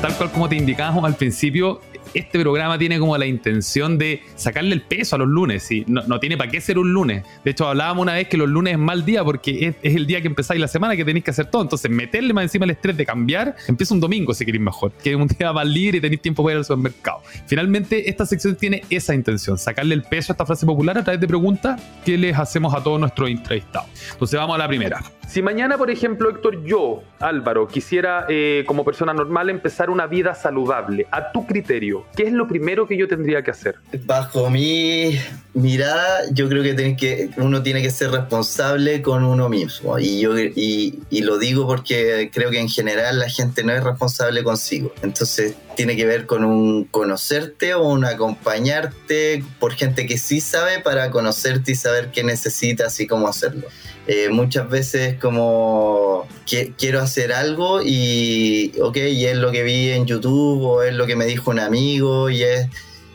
[0.00, 1.80] Tal cual como te indicábamos al principio,
[2.14, 5.68] este programa tiene como la intención de sacarle el peso a los lunes.
[5.86, 7.24] No, tiene para qué ser un lunes.
[7.44, 10.20] De hecho, hablábamos una vez que los lunes es mal día porque es, el día
[10.20, 11.62] que empezáis la semana que tenéis que hacer todo.
[11.62, 15.10] Entonces, meterle más encima el estrés de cambiar, empieza un domingo si queréis mejor, que
[15.10, 17.22] es un día más libre y tenéis tiempo para ir al supermercado.
[17.46, 21.20] Finalmente, esta sección tiene esa intención, sacarle el peso a esta frase popular a través
[21.20, 23.88] de preguntas que les hacemos a todos nuestros entrevistados.
[24.12, 25.02] Entonces, vamos a la primera.
[25.28, 30.34] Si mañana, por ejemplo, Héctor, yo, Álvaro, quisiera eh, como persona normal empezar una vida
[30.34, 33.74] saludable, a tu criterio, ¿qué es lo primero que yo tendría que hacer?
[34.06, 35.18] Bajo mi
[35.52, 39.98] mirada, yo creo que, uno tiene que ser responsable con uno mismo.
[39.98, 43.84] Y, yo, y, y lo digo porque creo que en general la gente no es
[43.84, 44.94] responsable consigo.
[45.02, 50.80] Entonces tiene que ver con un conocerte o un acompañarte por gente que sí sabe
[50.80, 53.68] para conocerte y saber qué necesitas y cómo hacerlo.
[54.08, 59.90] Eh, muchas veces como que, quiero hacer algo y, ok, y es lo que vi
[59.90, 62.66] en YouTube o es lo que me dijo un amigo y es...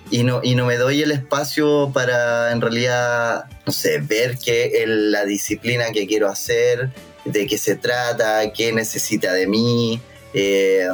[0.09, 4.83] Y no, y no me doy el espacio para en realidad, no sé, ver qué
[4.83, 6.91] es la disciplina que quiero hacer,
[7.25, 9.99] de qué se trata, qué necesita de mí,
[10.33, 10.87] eh,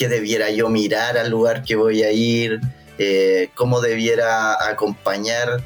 [0.00, 2.58] qué debiera yo mirar al lugar que voy a ir,
[2.96, 5.62] eh, cómo debiera acompañar.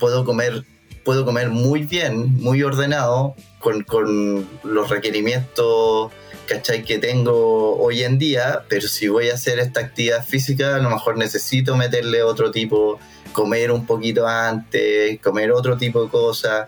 [0.00, 0.64] puedo comer
[1.06, 6.10] puedo comer muy bien, muy ordenado, con, los requerimientos
[6.46, 6.82] ¿cachai?
[6.82, 10.90] que tengo hoy en día, pero si voy a hacer esta actividad física, a lo
[10.90, 12.98] mejor necesito meterle otro tipo,
[13.32, 16.66] comer un poquito antes, comer otro tipo de cosas.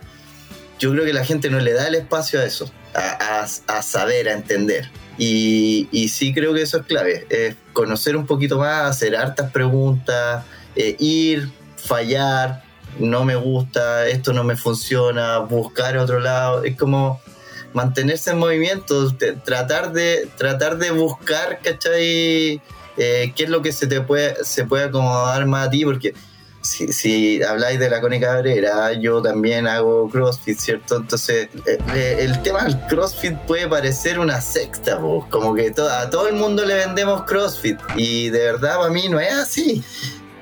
[0.79, 4.35] Yo creo que la gente no le da el espacio a eso, a, saber, a
[4.35, 4.89] entender.
[5.19, 10.45] Y, sí creo que eso es clave, es conocer un poquito más, hacer hartas preguntas,
[10.77, 12.63] eh, ir, fallar,
[12.99, 17.21] no me gusta, esto no me funciona, buscar otro lado, es como
[17.73, 19.13] mantenerse en movimiento,
[19.45, 22.63] tratar de, tratar de buscar, ¿cachai?
[22.97, 25.85] Eh, ¿Qué es lo que se te puede, se puede acomodar más a ti?
[25.85, 26.15] Porque
[26.61, 30.97] si, si habláis de la cónica cabrera, yo también hago CrossFit, ¿cierto?
[30.97, 36.29] Entonces, eh, eh, el tema del CrossFit puede parecer una sexta, como que a todo
[36.29, 39.83] el mundo le vendemos CrossFit y de verdad para mí no es así.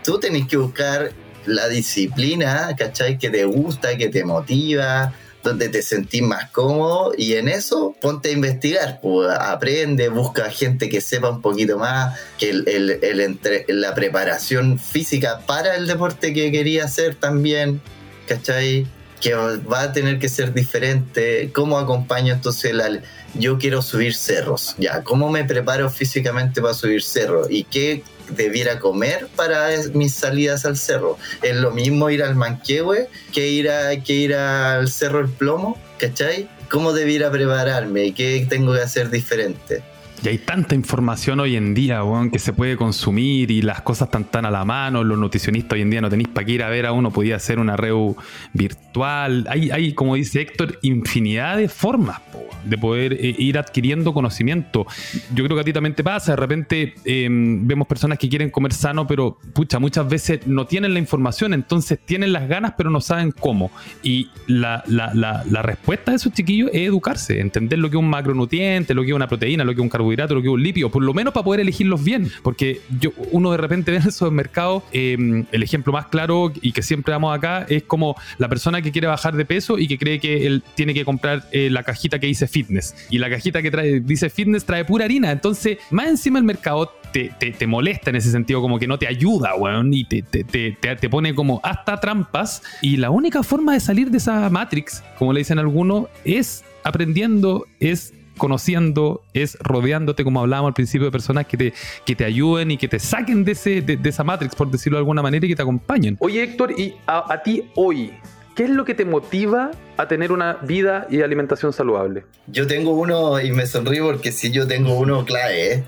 [0.03, 1.13] Tú tenés que buscar
[1.47, 3.19] la disciplina, ¿cachai?
[3.19, 5.13] Que te gusta, que te motiva,
[5.47, 10.89] donde te sentís más cómodo y en eso ponte a investigar, pues, aprende, busca gente
[10.89, 16.51] que sepa un poquito más, que el, entre, la preparación física para el deporte que
[16.51, 17.81] quería hacer también,
[18.27, 18.87] ¿cachai?
[19.21, 23.01] Que va a tener que ser diferente, cómo acompaño entonces la...
[23.39, 27.49] Yo quiero subir cerros, ya, ¿cómo me preparo físicamente para subir cerros?
[27.51, 31.19] ¿Y qué debiera comer para mis salidas al cerro.
[31.43, 35.79] Es lo mismo ir al Manquehue que ir, a, que ir al Cerro El Plomo,
[35.99, 36.49] ¿cachai?
[36.71, 38.13] ¿Cómo debiera prepararme?
[38.15, 39.83] ¿Qué tengo que hacer diferente?
[40.23, 42.01] Y hay tanta información hoy en día,
[42.33, 45.05] que se puede consumir y las cosas están tan a la mano.
[45.05, 47.37] Los nutricionistas hoy en día no tenéis para qué ir a ver a uno, podía
[47.37, 48.17] hacer una reu
[48.53, 49.47] virtual.
[49.49, 52.21] Hay, hay como dice Héctor, infinidad de formas
[52.65, 54.87] de poder eh, ir adquiriendo conocimiento.
[55.35, 56.33] Yo creo que a ti también te pasa.
[56.33, 60.93] De repente em, vemos personas que quieren comer sano, pero pucha, muchas veces no tienen
[60.95, 63.71] la información, entonces tienen las ganas, pero no saben cómo.
[64.03, 68.03] Y la, la, la, la respuesta de esos chiquillos es educarse, entender lo que es
[68.03, 70.49] un macronutriente, lo que es una proteína, lo que es un carbohidrato carbohidrato, lo que
[70.49, 72.31] es un lípido, por lo menos para poder elegirlos bien.
[72.43, 76.73] Porque yo, uno de repente ve en esos mercados, em, el ejemplo más claro y
[76.73, 79.99] que siempre damos acá es como la persona que quiere bajar de peso y que
[79.99, 82.95] cree que él tiene que comprar eh, la cajita que dice fitness.
[83.11, 85.31] Y la cajita que trae, dice fitness trae pura harina.
[85.31, 89.07] Entonces, más encima el mercado te, te, molesta en ese sentido, como que no te
[89.07, 92.63] ayuda, weón, y te, te, pone como hasta trampas.
[92.83, 97.67] Y la única forma de salir de esa Matrix, como le dicen algunos, es aprendiendo,
[97.81, 102.71] es conociendo, es rodeándote, como hablábamos al principio, de personas que te, que te ayuden
[102.71, 105.49] y que te saquen de, ese, de, esa Matrix, por decirlo de alguna manera, y
[105.49, 106.17] que te acompañen.
[106.21, 108.13] Oye, Héctor, y a, ti hoy,
[108.55, 112.25] ¿qué es lo que te motiva a tener una vida y alimentación saludable?
[112.47, 115.85] Yo tengo uno, y me sonrío porque si yo tengo uno clave, ¿eh?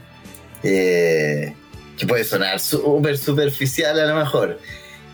[0.65, 1.55] Eh,
[1.97, 4.59] que puede sonar súper superficial a lo mejor,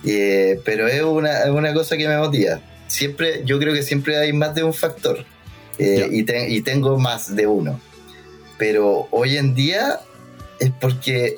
[0.05, 2.61] eh, pero es una, una cosa que me motiva.
[2.87, 5.25] Siempre, yo creo que siempre hay más de un factor.
[5.78, 7.80] Eh, y, tengo más de uno.
[8.58, 10.00] Pero hoy en día
[10.60, 11.37] es porque.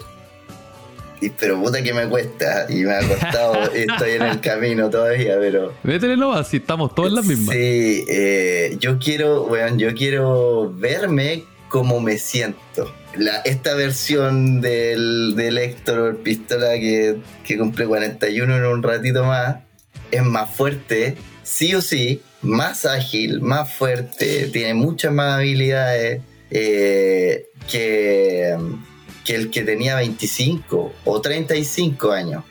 [1.21, 2.67] Y, pero puta que me cuesta.
[2.69, 3.71] Y me ha costado.
[3.75, 5.73] estoy en el camino todavía, pero.
[5.83, 7.53] Métele así estamos todos en la misma.
[7.53, 12.93] Sí, eh, yo quiero, bueno, yo quiero verme como me siento.
[13.17, 19.57] La, esta versión del, del Héctor Pistola que, que cumple 41 en un ratito más
[20.11, 27.47] es más fuerte, sí o sí, más ágil, más fuerte, tiene muchas más habilidades eh,
[27.71, 28.57] que,
[29.25, 32.45] que el que tenía 25 o 35 años.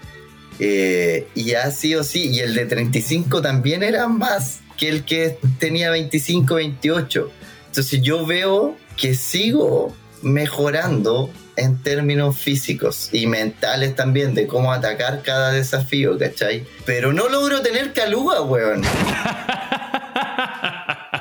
[0.60, 5.38] Eh, y así o sí, y el de 35 también era más que el que
[5.60, 7.32] tenía 25, 28.
[7.68, 15.22] Entonces yo veo que sigo mejorando en términos físicos y mentales también de cómo atacar
[15.24, 16.66] cada desafío, ¿cachai?
[16.86, 18.82] Pero no logro tener caluga, weón.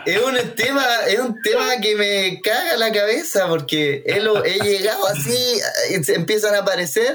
[0.07, 5.07] es un tema, es un tema que me caga la cabeza porque he, he llegado
[5.09, 5.61] así,
[6.09, 7.13] empiezan a aparecer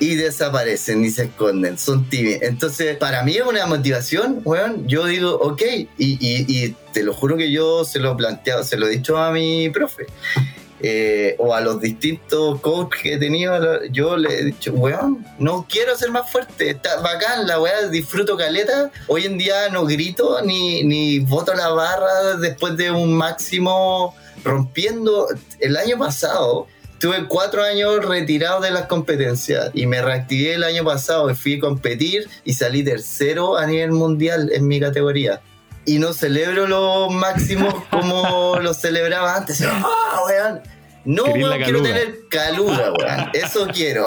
[0.00, 2.42] y desaparecen y se esconden, son tímidos.
[2.42, 4.86] Entonces, para mí es una motivación, weón.
[4.88, 8.76] Yo digo, ok, y, y, te lo juro que yo se lo he planteado, se
[8.76, 10.06] lo he dicho a mi profe.
[10.86, 15.66] Eh, o a los distintos coaches que he tenido, yo le he dicho, weón, no
[15.66, 18.90] quiero ser más fuerte, está bacán, la weá, disfruto caleta.
[19.06, 25.28] Hoy en día no grito ni, ni voto la barra después de un máximo rompiendo.
[25.58, 26.66] El año pasado
[26.98, 31.56] Tuve cuatro años retirado de las competencias y me reactivé el año pasado y fui
[31.56, 35.40] a competir y salí tercero a nivel mundial en mi categoría.
[35.86, 39.62] Y no celebro los máximos como los celebraba antes.
[39.66, 40.73] ¡Ah, weón!
[41.04, 43.30] No, weón, quiero tener caluga, weón.
[43.32, 44.06] Eso quiero.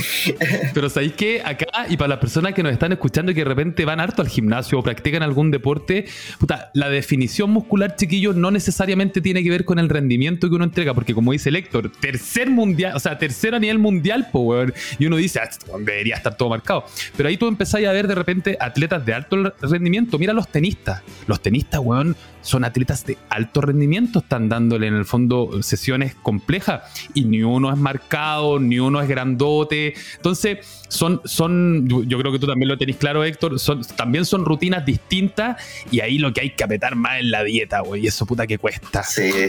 [0.74, 3.48] Pero ¿sabéis que acá, y para las personas que nos están escuchando y que de
[3.48, 6.06] repente van harto al gimnasio o practican algún deporte,
[6.38, 10.64] puta, la definición muscular, chiquillos, no necesariamente tiene que ver con el rendimiento que uno
[10.64, 14.44] entrega, porque como dice el Héctor, tercer mundial, o sea, tercero a nivel mundial, pues,
[14.44, 14.74] weón.
[14.98, 16.84] Y uno dice, ah, debería estar todo marcado.
[17.16, 20.18] Pero ahí tú empezáis a ver de repente atletas de alto rendimiento.
[20.18, 21.02] Mira los tenistas.
[21.26, 26.82] Los tenistas, weón, son atletas de alto rendimiento, están dándole en el fondo sesiones complejas
[27.14, 29.94] y ni uno es marcado, ni uno es grandote.
[30.16, 34.44] Entonces, son, son yo creo que tú también lo tenés claro, Héctor, son, también son
[34.44, 35.56] rutinas distintas
[35.90, 38.46] y ahí lo que hay que apretar más es la dieta, güey, y eso puta
[38.46, 39.02] que cuesta.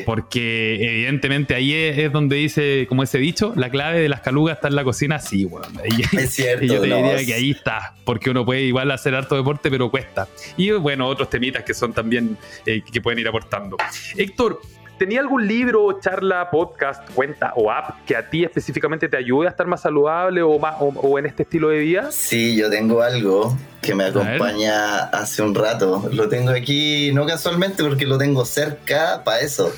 [0.06, 4.68] Porque evidentemente ahí es, donde dice, como ese dicho, la clave de las calugas está
[4.68, 5.64] en la cocina, sí, güey.
[6.14, 6.66] es cierto.
[6.66, 9.90] Y yo te diría que ahí está, porque uno puede igual hacer harto deporte, pero
[9.90, 10.28] cuesta.
[10.58, 13.78] Y bueno, otros temitas que son también, eh, que pueden ir aportando.
[14.18, 14.60] Héctor,
[14.98, 19.50] ¿Tenía algún libro, charla, podcast, cuenta o app que a ti específicamente te ayude a
[19.50, 22.12] estar más saludable o, más, o, en este estilo de vida?
[22.12, 26.08] Sí, yo tengo algo que me acompaña hace un rato.
[26.14, 29.74] Lo tengo aquí, no casualmente, porque lo tengo cerca para eso.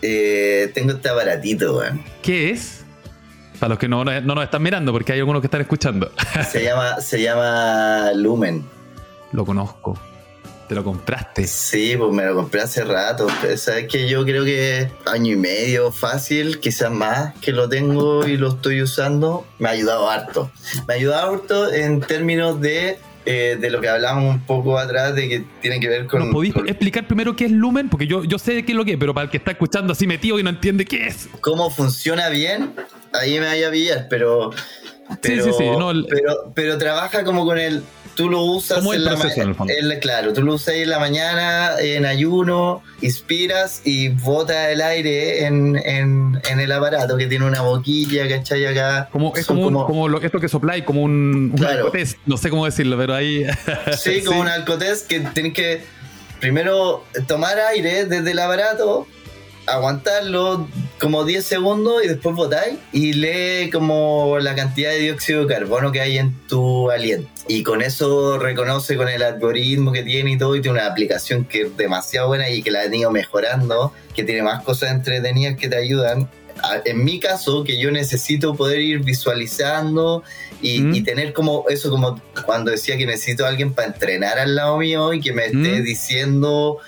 [0.00, 2.02] Eh, tengo este aparatito, weón.
[2.22, 2.84] ¿Qué es?
[3.58, 6.12] Para los que no, no, nos están mirando, porque hay algunos que están escuchando.
[6.50, 8.64] se, llama, se llama Lumen.
[9.32, 9.98] Lo conozco
[10.74, 11.46] lo compraste?
[11.46, 13.26] Sí, pues me lo compré hace rato.
[13.56, 18.36] Sabes que yo creo que año y medio fácil, quizás más que lo tengo y
[18.36, 19.46] lo estoy usando.
[19.58, 20.50] Me ha ayudado harto.
[20.86, 25.14] Me ha ayudado harto en términos de eh, de lo que hablamos un poco atrás,
[25.14, 26.32] de que tiene que ver con.
[26.32, 27.88] ¿Podéis explicar primero qué es Lumen?
[27.88, 29.92] Porque yo, yo sé qué es lo que es, pero para el que está escuchando
[29.92, 31.28] así metido y no entiende qué es.
[31.40, 32.74] ¿Cómo funciona bien?
[33.12, 34.50] Ahí me vaya a pillar, pero.
[35.20, 36.06] Pero, sí, sí, sí.
[36.08, 39.98] pero, pero trabaja como con el tú lo usas en, la mañana.
[40.00, 45.76] Claro, tú lo usas en la mañana, en ayuno, inspiras y bota el aire en,
[46.44, 48.66] el aparato que tiene una boquilla, ¿cachai?
[48.66, 49.08] Acá.
[49.10, 53.14] Como, es como, como, esto que sopláis, como un, un no sé cómo decirlo, pero
[53.14, 53.44] ahí.
[53.98, 55.84] Sí, como un alcotés que tienes que
[56.40, 59.06] primero tomar aire desde el aparato
[59.66, 60.68] aguantarlo
[61.02, 65.90] como 10 segundos y después botáis y lee como la cantidad de dióxido de carbono
[65.90, 67.28] que hay en tu aliento.
[67.48, 71.44] Y con eso reconoce con el algoritmo que tiene y todo, y tiene una aplicación
[71.44, 75.56] que es demasiado buena y que la han ido mejorando, que tiene más cosas entretenidas
[75.58, 76.30] que te ayudan.
[76.84, 80.22] En mi caso, que yo necesito poder ir visualizando
[80.60, 81.04] y, mm.
[81.04, 85.12] tener como eso, como cuando decía que necesito a alguien para entrenar al lado mío
[85.12, 85.82] y que me esté mm.
[85.82, 86.78] diciendo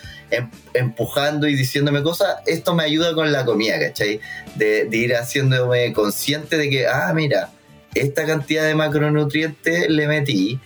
[0.73, 4.21] empujando y diciéndome cosas, esto me ayuda con la comida, ¿cachai?
[4.55, 7.51] De, ir haciéndome consciente de que, ah, mira,
[7.95, 10.59] esta cantidad de macronutrientes le metí,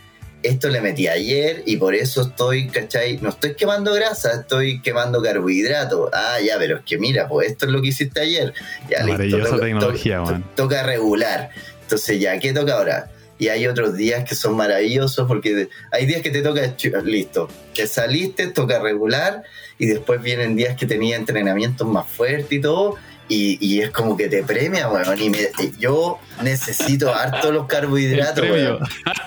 [0.42, 3.18] esto le metí ayer y por eso estoy, ¿cachai?
[3.20, 6.10] No estoy quemando grasa, estoy quemando carbohidratos.
[6.12, 8.52] Ah, ya, pero es que mira, pues esto es lo que hiciste ayer.
[8.88, 10.22] Ya, listo, tecnología,
[10.54, 11.50] toca regular.
[11.82, 13.10] Entonces, ya, ¿qué toca ahora?
[13.38, 16.74] Y hay otros días que son maravillosos porque hay días que te toca,
[17.04, 19.42] listo, que saliste, toca regular
[19.78, 22.96] y después vienen días que tenía entrenamientos más fuertes y todo
[23.28, 25.18] y, es como que te premia, weón.
[25.20, 25.32] Y
[25.78, 28.46] yo necesito harto los carbohidratos,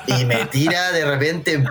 [0.08, 1.64] Y me tira de repente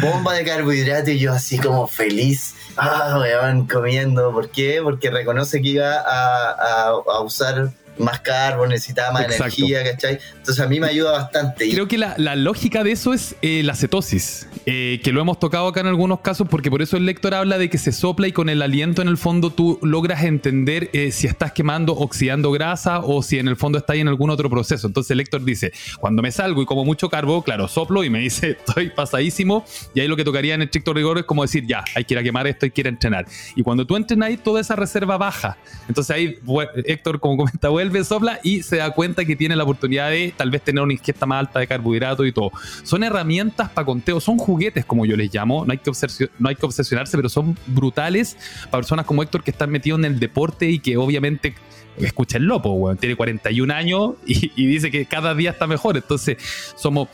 [0.00, 2.54] bomba de carbohidratos y yo así como feliz.
[2.76, 4.32] Ah, weón, comiendo.
[4.32, 4.80] ¿Por qué?
[4.82, 10.18] Porque reconoce que iba a, a usar más carbo, necesitaba más energía, ¿cachai?
[10.36, 11.70] Entonces a mí me ayuda bastante.
[11.70, 15.68] Creo que la, lógica de eso es eh, la cetosis, eh, que lo hemos tocado
[15.68, 18.32] acá en algunos casos, porque por eso el lector habla de que se sopla y
[18.32, 23.00] con el aliento en el fondo tú logras entender eh, si estás quemando, oxidando grasa
[23.00, 24.86] o si en el fondo está ahí en algún otro proceso.
[24.86, 28.20] Entonces el lector dice, cuando me salgo y como mucho carbo, claro, soplo y me
[28.20, 29.64] dice, estoy pasadísimo,
[29.94, 32.18] y ahí lo que tocaría en estricto rigor es como decir, ya, hay que ir
[32.18, 33.26] a quemar esto, hay que ir a entrenar.
[33.54, 35.56] Y cuando tú entrenas ahí, toda esa reserva baja.
[35.88, 36.38] Entonces ahí
[36.84, 40.50] Héctor, como comenta, vuelve, sopla y se da cuenta que tiene la oportunidad de tal
[40.50, 42.52] vez tener una ingesta más alta de carbohidratos y todo.
[42.84, 45.90] Son herramientas para conteo, son juguetes como yo les llamo, no hay que,
[46.38, 48.36] no hay que obsesionarse, pero son brutales
[48.70, 51.54] para personas como Héctor que están metidos en el deporte y que obviamente
[51.98, 55.96] escuchen lopo, tiene 41 años y, y, dice que cada día está mejor.
[55.96, 56.38] Entonces,
[56.76, 57.08] somos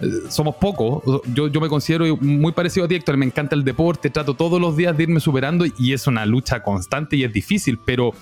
[0.00, 1.22] eh, somos pocos.
[1.32, 3.16] Yo, yo me considero muy parecido a ti, Héctor.
[3.16, 6.62] Me encanta el deporte, trato todos los días de irme superando y es una lucha
[6.62, 8.12] constante y es difícil, pero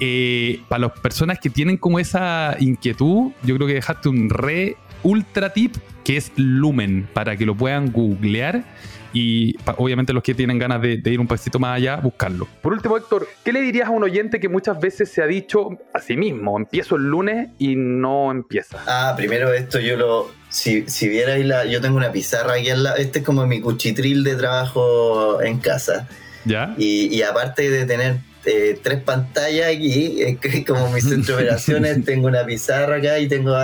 [0.00, 4.76] eh, para las personas que tienen como esa inquietud, yo creo que dejaste un re
[5.02, 8.64] ultra tip que es Lumen, para que lo puedan googlear
[9.12, 12.48] y obviamente los que tienen ganas de, ir un pasito más allá, buscarlo.
[12.62, 15.78] Por último, Héctor, ¿qué le dirías a un oyente que muchas veces se ha dicho
[15.92, 18.82] a sí mismo, empiezo el lunes y no empieza?
[18.86, 22.84] Ah, primero esto yo lo, si, si vierais la, yo tengo una pizarra aquí al
[22.84, 26.08] lado, este es como mi cuchitril de trabajo en casa.
[26.44, 26.74] ¿Ya?
[26.78, 32.04] Y, y aparte de tener eh, tres pantallas aquí, eh, como mi centro de operaciones,
[32.04, 33.54] tengo una pizarra acá y tengo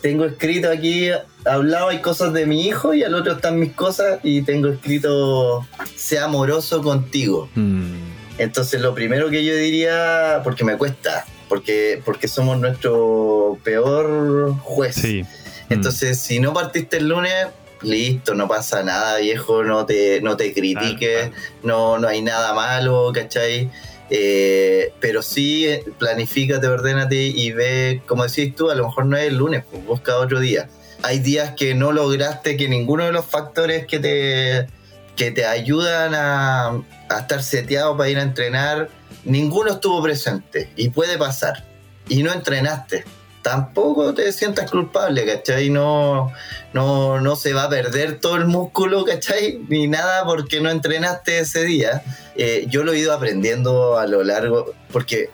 [0.00, 3.58] tengo escrito aquí, a un lado hay cosas de mi hijo y al otro están
[3.58, 5.66] mis cosas y tengo escrito,
[5.96, 7.48] sea amoroso contigo.
[7.54, 7.94] Mm.
[8.36, 14.96] Entonces lo primero que yo diría, porque me cuesta, porque, porque somos nuestro peor juez.
[14.96, 15.24] Sí.
[15.70, 17.46] Entonces, si no partiste el lunes,
[17.80, 21.30] listo, no pasa nada, viejo, no te, no te critiques,
[21.62, 23.70] No, no hay nada malo, ¿cachai?
[24.16, 29.24] Eh, pero sí, planifícate, ordénate y ve, como decís tú, a lo mejor no es
[29.24, 30.68] el lunes, pues busca otro día.
[31.02, 34.68] Hay días que no lograste que ninguno de los factores que te,
[35.16, 36.68] que te ayudan a,
[37.08, 38.88] a estar seteado para ir a entrenar,
[39.24, 41.64] ninguno estuvo presente y puede pasar.
[42.08, 43.04] Y no entrenaste
[43.44, 45.68] tampoco te sientas culpable, ¿cachai?
[45.68, 46.32] No,
[46.72, 49.60] no, no se va a perder todo el músculo, ¿cachai?
[49.68, 52.02] Ni nada porque no entrenaste ese día.
[52.36, 55.28] Eh, yo lo he ido aprendiendo a lo largo, porque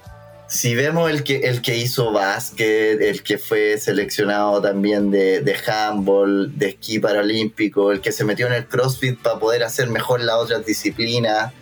[0.49, 5.57] si vemos el que, el que hizo básquet, el que fue seleccionado también de, de
[5.65, 10.21] handball, de esquí paralímpico, el que se metió en el CrossFit para poder hacer mejor
[10.21, 11.53] la otra disciplina,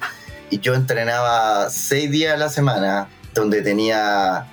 [0.48, 4.46] y yo entrenaba seis días a la semana, donde tenía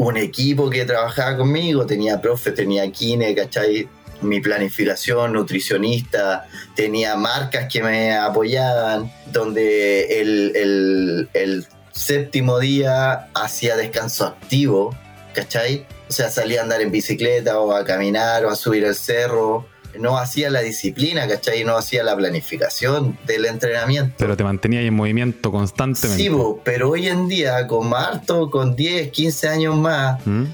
[0.00, 3.86] un equipo que trabajaba conmigo, tenía profe, tenía kine, ¿cachai?
[4.22, 14.24] Mi planificación, nutricionista, tenía marcas que me apoyaban, donde el, el séptimo día hacía descanso
[14.24, 14.96] activo,
[15.34, 15.86] ¿cachai?
[16.08, 19.66] O sea, salía a andar en bicicleta o a caminar o a subir el cerro
[19.98, 21.64] no hacía la disciplina, ¿cachai?
[21.64, 24.14] No hacía la planificación del entrenamiento.
[24.18, 26.22] Pero te mantenía en movimiento constantemente.
[26.22, 26.30] Sí,
[26.64, 30.44] pero hoy en día, con harto, con 10, 15 años más, ¿Mm?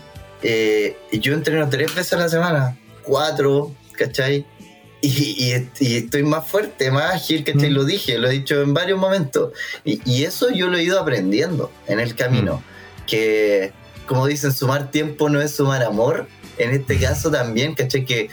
[0.43, 4.47] eh, yo entreno tres veces a la semana, cuatro, ¿cachai?
[5.03, 7.70] Y, estoy más fuerte, más ágil, ¿cachai?
[7.70, 7.74] ¿Mm?
[7.74, 9.53] Lo dije, lo he dicho en varios momentos.
[9.84, 12.57] Y, eso yo lo he ido aprendiendo en el camino.
[12.57, 13.07] ¿Mm?
[13.07, 13.72] Que,
[14.07, 16.26] como dicen, sumar tiempo no es sumar amor.
[16.59, 18.05] En este caso también, ¿cachai?
[18.05, 18.30] Que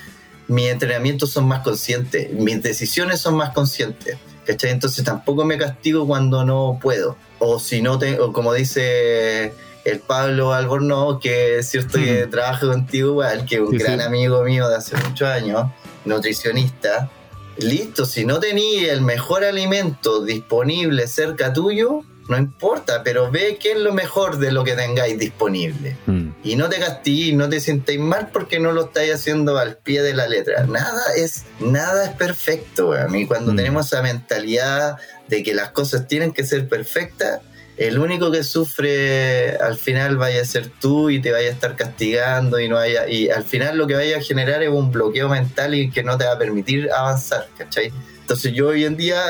[0.48, 4.18] mis entrenamientos son más conscientes, mis decisiones son más conscientes.
[4.46, 4.72] ¿Cachai?
[4.72, 7.16] Entonces tampoco me castigo cuando no puedo.
[7.40, 9.54] O si no tengo, como dice
[9.86, 12.30] el Pablo Albornoz, que es cierto que hmm.
[12.30, 15.72] trabaja contigo igual, que es un gran amigo mío de hace muchos años,
[16.06, 17.10] nutricionista.
[17.58, 23.74] Listo, si no tenías el mejor alimento disponible cerca tuyo, no importa, pero ve qué
[23.74, 25.98] es lo mejor de lo que tengáis disponible.
[26.06, 26.30] Mm.
[26.44, 30.02] Y no te castiguéis, no te sientéis mal porque no lo estáis haciendo al pie
[30.02, 30.66] de la letra.
[30.66, 33.56] Nada es, nada es perfecto, a mí cuando mm.
[33.56, 34.98] tenemos esa mentalidad
[35.28, 37.42] de que las cosas tienen que ser perfectas,
[37.76, 41.76] el único que sufre al final vaya a ser tú y te vaya a estar
[41.76, 45.28] castigando y no vaya, y al final lo que vaya a generar es un bloqueo
[45.28, 47.92] mental y que no te va a permitir avanzar, ¿cachai?
[48.22, 49.24] Entonces yo hoy en día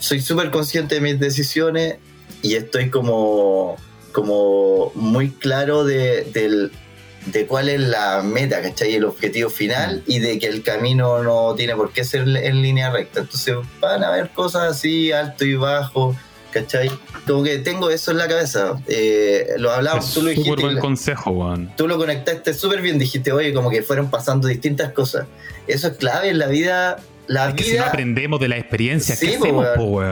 [0.00, 1.98] soy súper consciente de mis decisiones
[2.42, 3.76] y estoy como,
[4.12, 6.70] como muy claro de,
[7.26, 8.94] de cuál es la meta, ¿cachai?
[8.94, 12.90] El objetivo final y de que el camino no tiene por qué ser en línea
[12.90, 13.20] recta.
[13.20, 16.16] Entonces van a haber cosas así, alto y bajo,
[16.50, 16.90] ¿cachai?
[17.26, 18.80] Como que tengo eso en la cabeza.
[18.86, 20.62] Eh, lo hablamos, tú lo dijiste.
[20.62, 21.74] Buen consejo, Juan.
[21.76, 25.26] Tú lo conectaste súper bien, dijiste, oye, como que fueron pasando distintas cosas.
[25.66, 26.96] Eso es clave en la vida
[27.30, 29.38] la que si no aprendemos de la experiencia sí,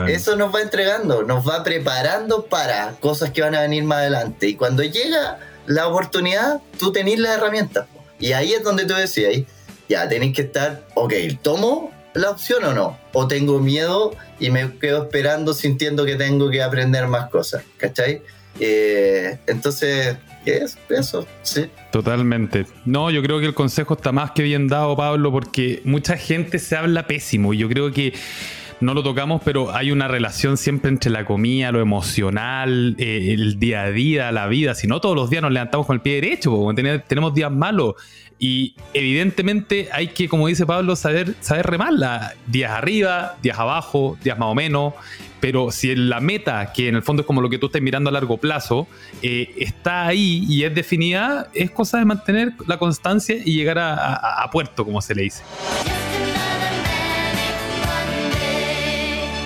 [0.07, 4.47] Eso nos va entregando, nos va preparando para cosas que van a venir más adelante.
[4.47, 7.87] Y cuando llega, la oportunidad, tú tenés la herramienta.
[8.21, 9.33] Y ahí es donde tú decías,
[9.89, 12.97] ya tenéis que estar, ok, ¿tomo la opción o no?
[13.11, 17.63] ¿O tengo miedo y me quedo esperando sintiendo que tengo que aprender más cosas?
[17.75, 18.21] ¿Cachai?
[18.61, 20.15] Eh, entonces,
[20.57, 21.27] ¿qué es eso?
[21.41, 21.65] Sí.
[21.91, 22.65] Totalmente.
[22.85, 26.59] No, yo creo que el consejo está más que bien dado, Pablo, porque mucha gente
[26.59, 28.13] se habla pésimo y yo creo que
[28.81, 33.59] no lo tocamos, pero hay una relación siempre entre la comida, lo emocional, eh, el
[33.59, 34.75] día a día, la vida.
[34.75, 37.95] Si no, todos los días nos levantamos con el pie derecho, porque tenemos días malos.
[38.41, 42.33] Y evidentemente hay que, como dice Pablo, saber, saber remarla.
[42.47, 44.93] Días arriba, días abajo, días más o menos.
[45.41, 48.09] Pero si la meta, que en el fondo es como lo que tú estás mirando
[48.09, 48.87] a largo plazo,
[49.21, 54.49] eh, está ahí y es definida, es cosa de mantener la constancia y llegar a
[54.51, 55.43] puerto, como se le dice.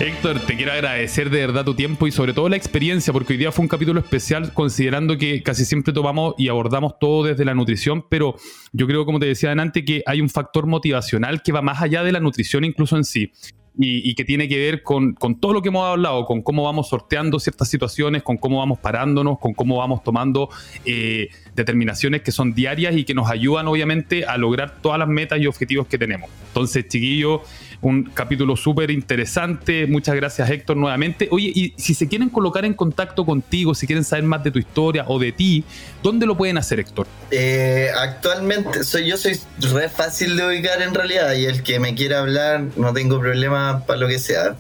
[0.04, 3.40] Héctor, te quiero agradecer de verdad tu tiempo y sobre todo la experiencia, porque hoy
[3.40, 7.54] día fue un capítulo especial considerando que casi siempre tomamos y abordamos todo desde la
[7.54, 8.36] nutrición, pero
[8.74, 12.04] yo creo, como te decía antes, que hay un factor motivacional que va más allá
[12.04, 13.32] de la nutrición incluso en sí.
[13.76, 17.40] Y, que tiene que ver con, todo lo que hemos hablado, con cómo vamos sorteando
[17.40, 20.50] ciertas situaciones, con cómo vamos parándonos, con cómo vamos tomando
[20.86, 25.42] eh, determinaciones que son diarias y que nos ayudan obviamente a lograr todas las metas
[25.42, 26.30] y objetivos que tenemos.
[26.50, 27.42] Entonces, chiquillos,
[27.84, 29.86] un capítulo súper interesante.
[29.88, 31.28] Muchas gracias, Héctor, nuevamente.
[31.32, 34.60] Oye, y si se quieren colocar en contacto contigo, si quieren saber más de tu
[34.60, 35.64] historia o de ti,
[36.02, 37.08] ¿dónde lo pueden hacer, Héctor?
[37.32, 41.94] Eh, actualmente, soy, yo soy re fácil de ubicar en realidad y el que me
[41.94, 44.56] quiera hablar, no tengo problema para lo que sea.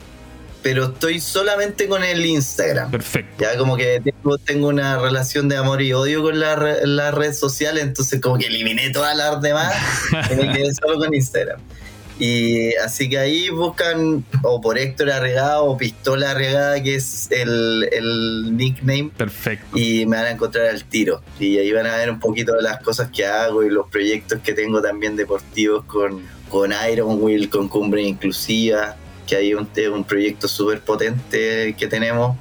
[0.61, 2.89] Pero estoy solamente con el Instagram.
[2.89, 3.43] Perfecto.
[3.43, 4.01] Ya como que
[4.45, 8.47] tengo, una relación de amor y odio con las la redes sociales, entonces como que
[8.47, 9.75] eliminé todas las demás
[10.31, 11.59] y me quedé solo con Instagram.
[12.19, 18.55] Y así que ahí buscan o por Héctor Arregada o Pistola Arregada, que es el,
[18.55, 19.11] nickname.
[19.15, 19.77] Perfecto.
[19.77, 21.21] Y me van a encontrar al tiro.
[21.39, 24.39] Y ahí van a ver un poquito de las cosas que hago y los proyectos
[24.39, 28.95] que tengo también deportivos con, con Iron Will, con Cumbre Inclusiva,
[29.27, 32.37] que hay un, un proyecto súper potente que tenemos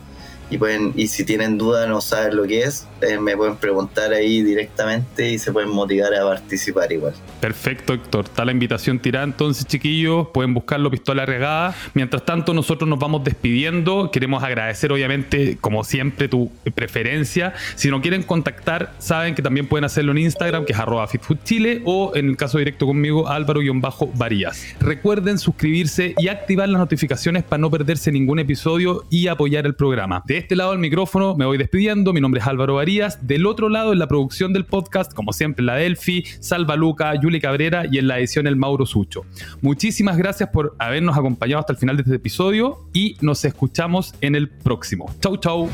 [0.53, 4.13] y pueden y si tienen duda no saben lo que es eh, me pueden preguntar
[4.13, 7.15] ahí directamente y se pueden motivar a participar igual.
[7.41, 8.27] Perfecto Héctor.
[8.27, 9.25] Está la invitación tirada.
[9.25, 11.75] Entonces chiquillos pueden buscarlo pistola regada.
[11.95, 14.11] Mientras tanto nosotros nos vamos despidiendo.
[14.13, 17.55] Queremos agradecer obviamente como siempre tu preferencia.
[17.75, 21.83] Si no quieren contactar saben que también pueden hacerlo en Instagram que es arroba fitfoodchile
[21.85, 27.71] o en el caso directo conmigo álvaro-varías recuerden suscribirse y activar las notificaciones para no
[27.71, 30.23] perderse ningún episodio y apoyar el programa.
[30.27, 32.13] De este lado del micrófono me voy despidiendo.
[32.13, 33.27] Mi nombre es Álvaro Varías.
[33.27, 37.41] Del otro lado, en la producción del podcast, como siempre, la Delphi, Salva Luca, Yuli
[37.41, 39.25] Cabrera y en la edición el Mauro Sucho.
[39.61, 44.35] Muchísimas gracias por habernos acompañado hasta el final de este episodio y nos escuchamos en
[44.35, 45.15] el próximo.
[45.21, 45.69] Chau, chau.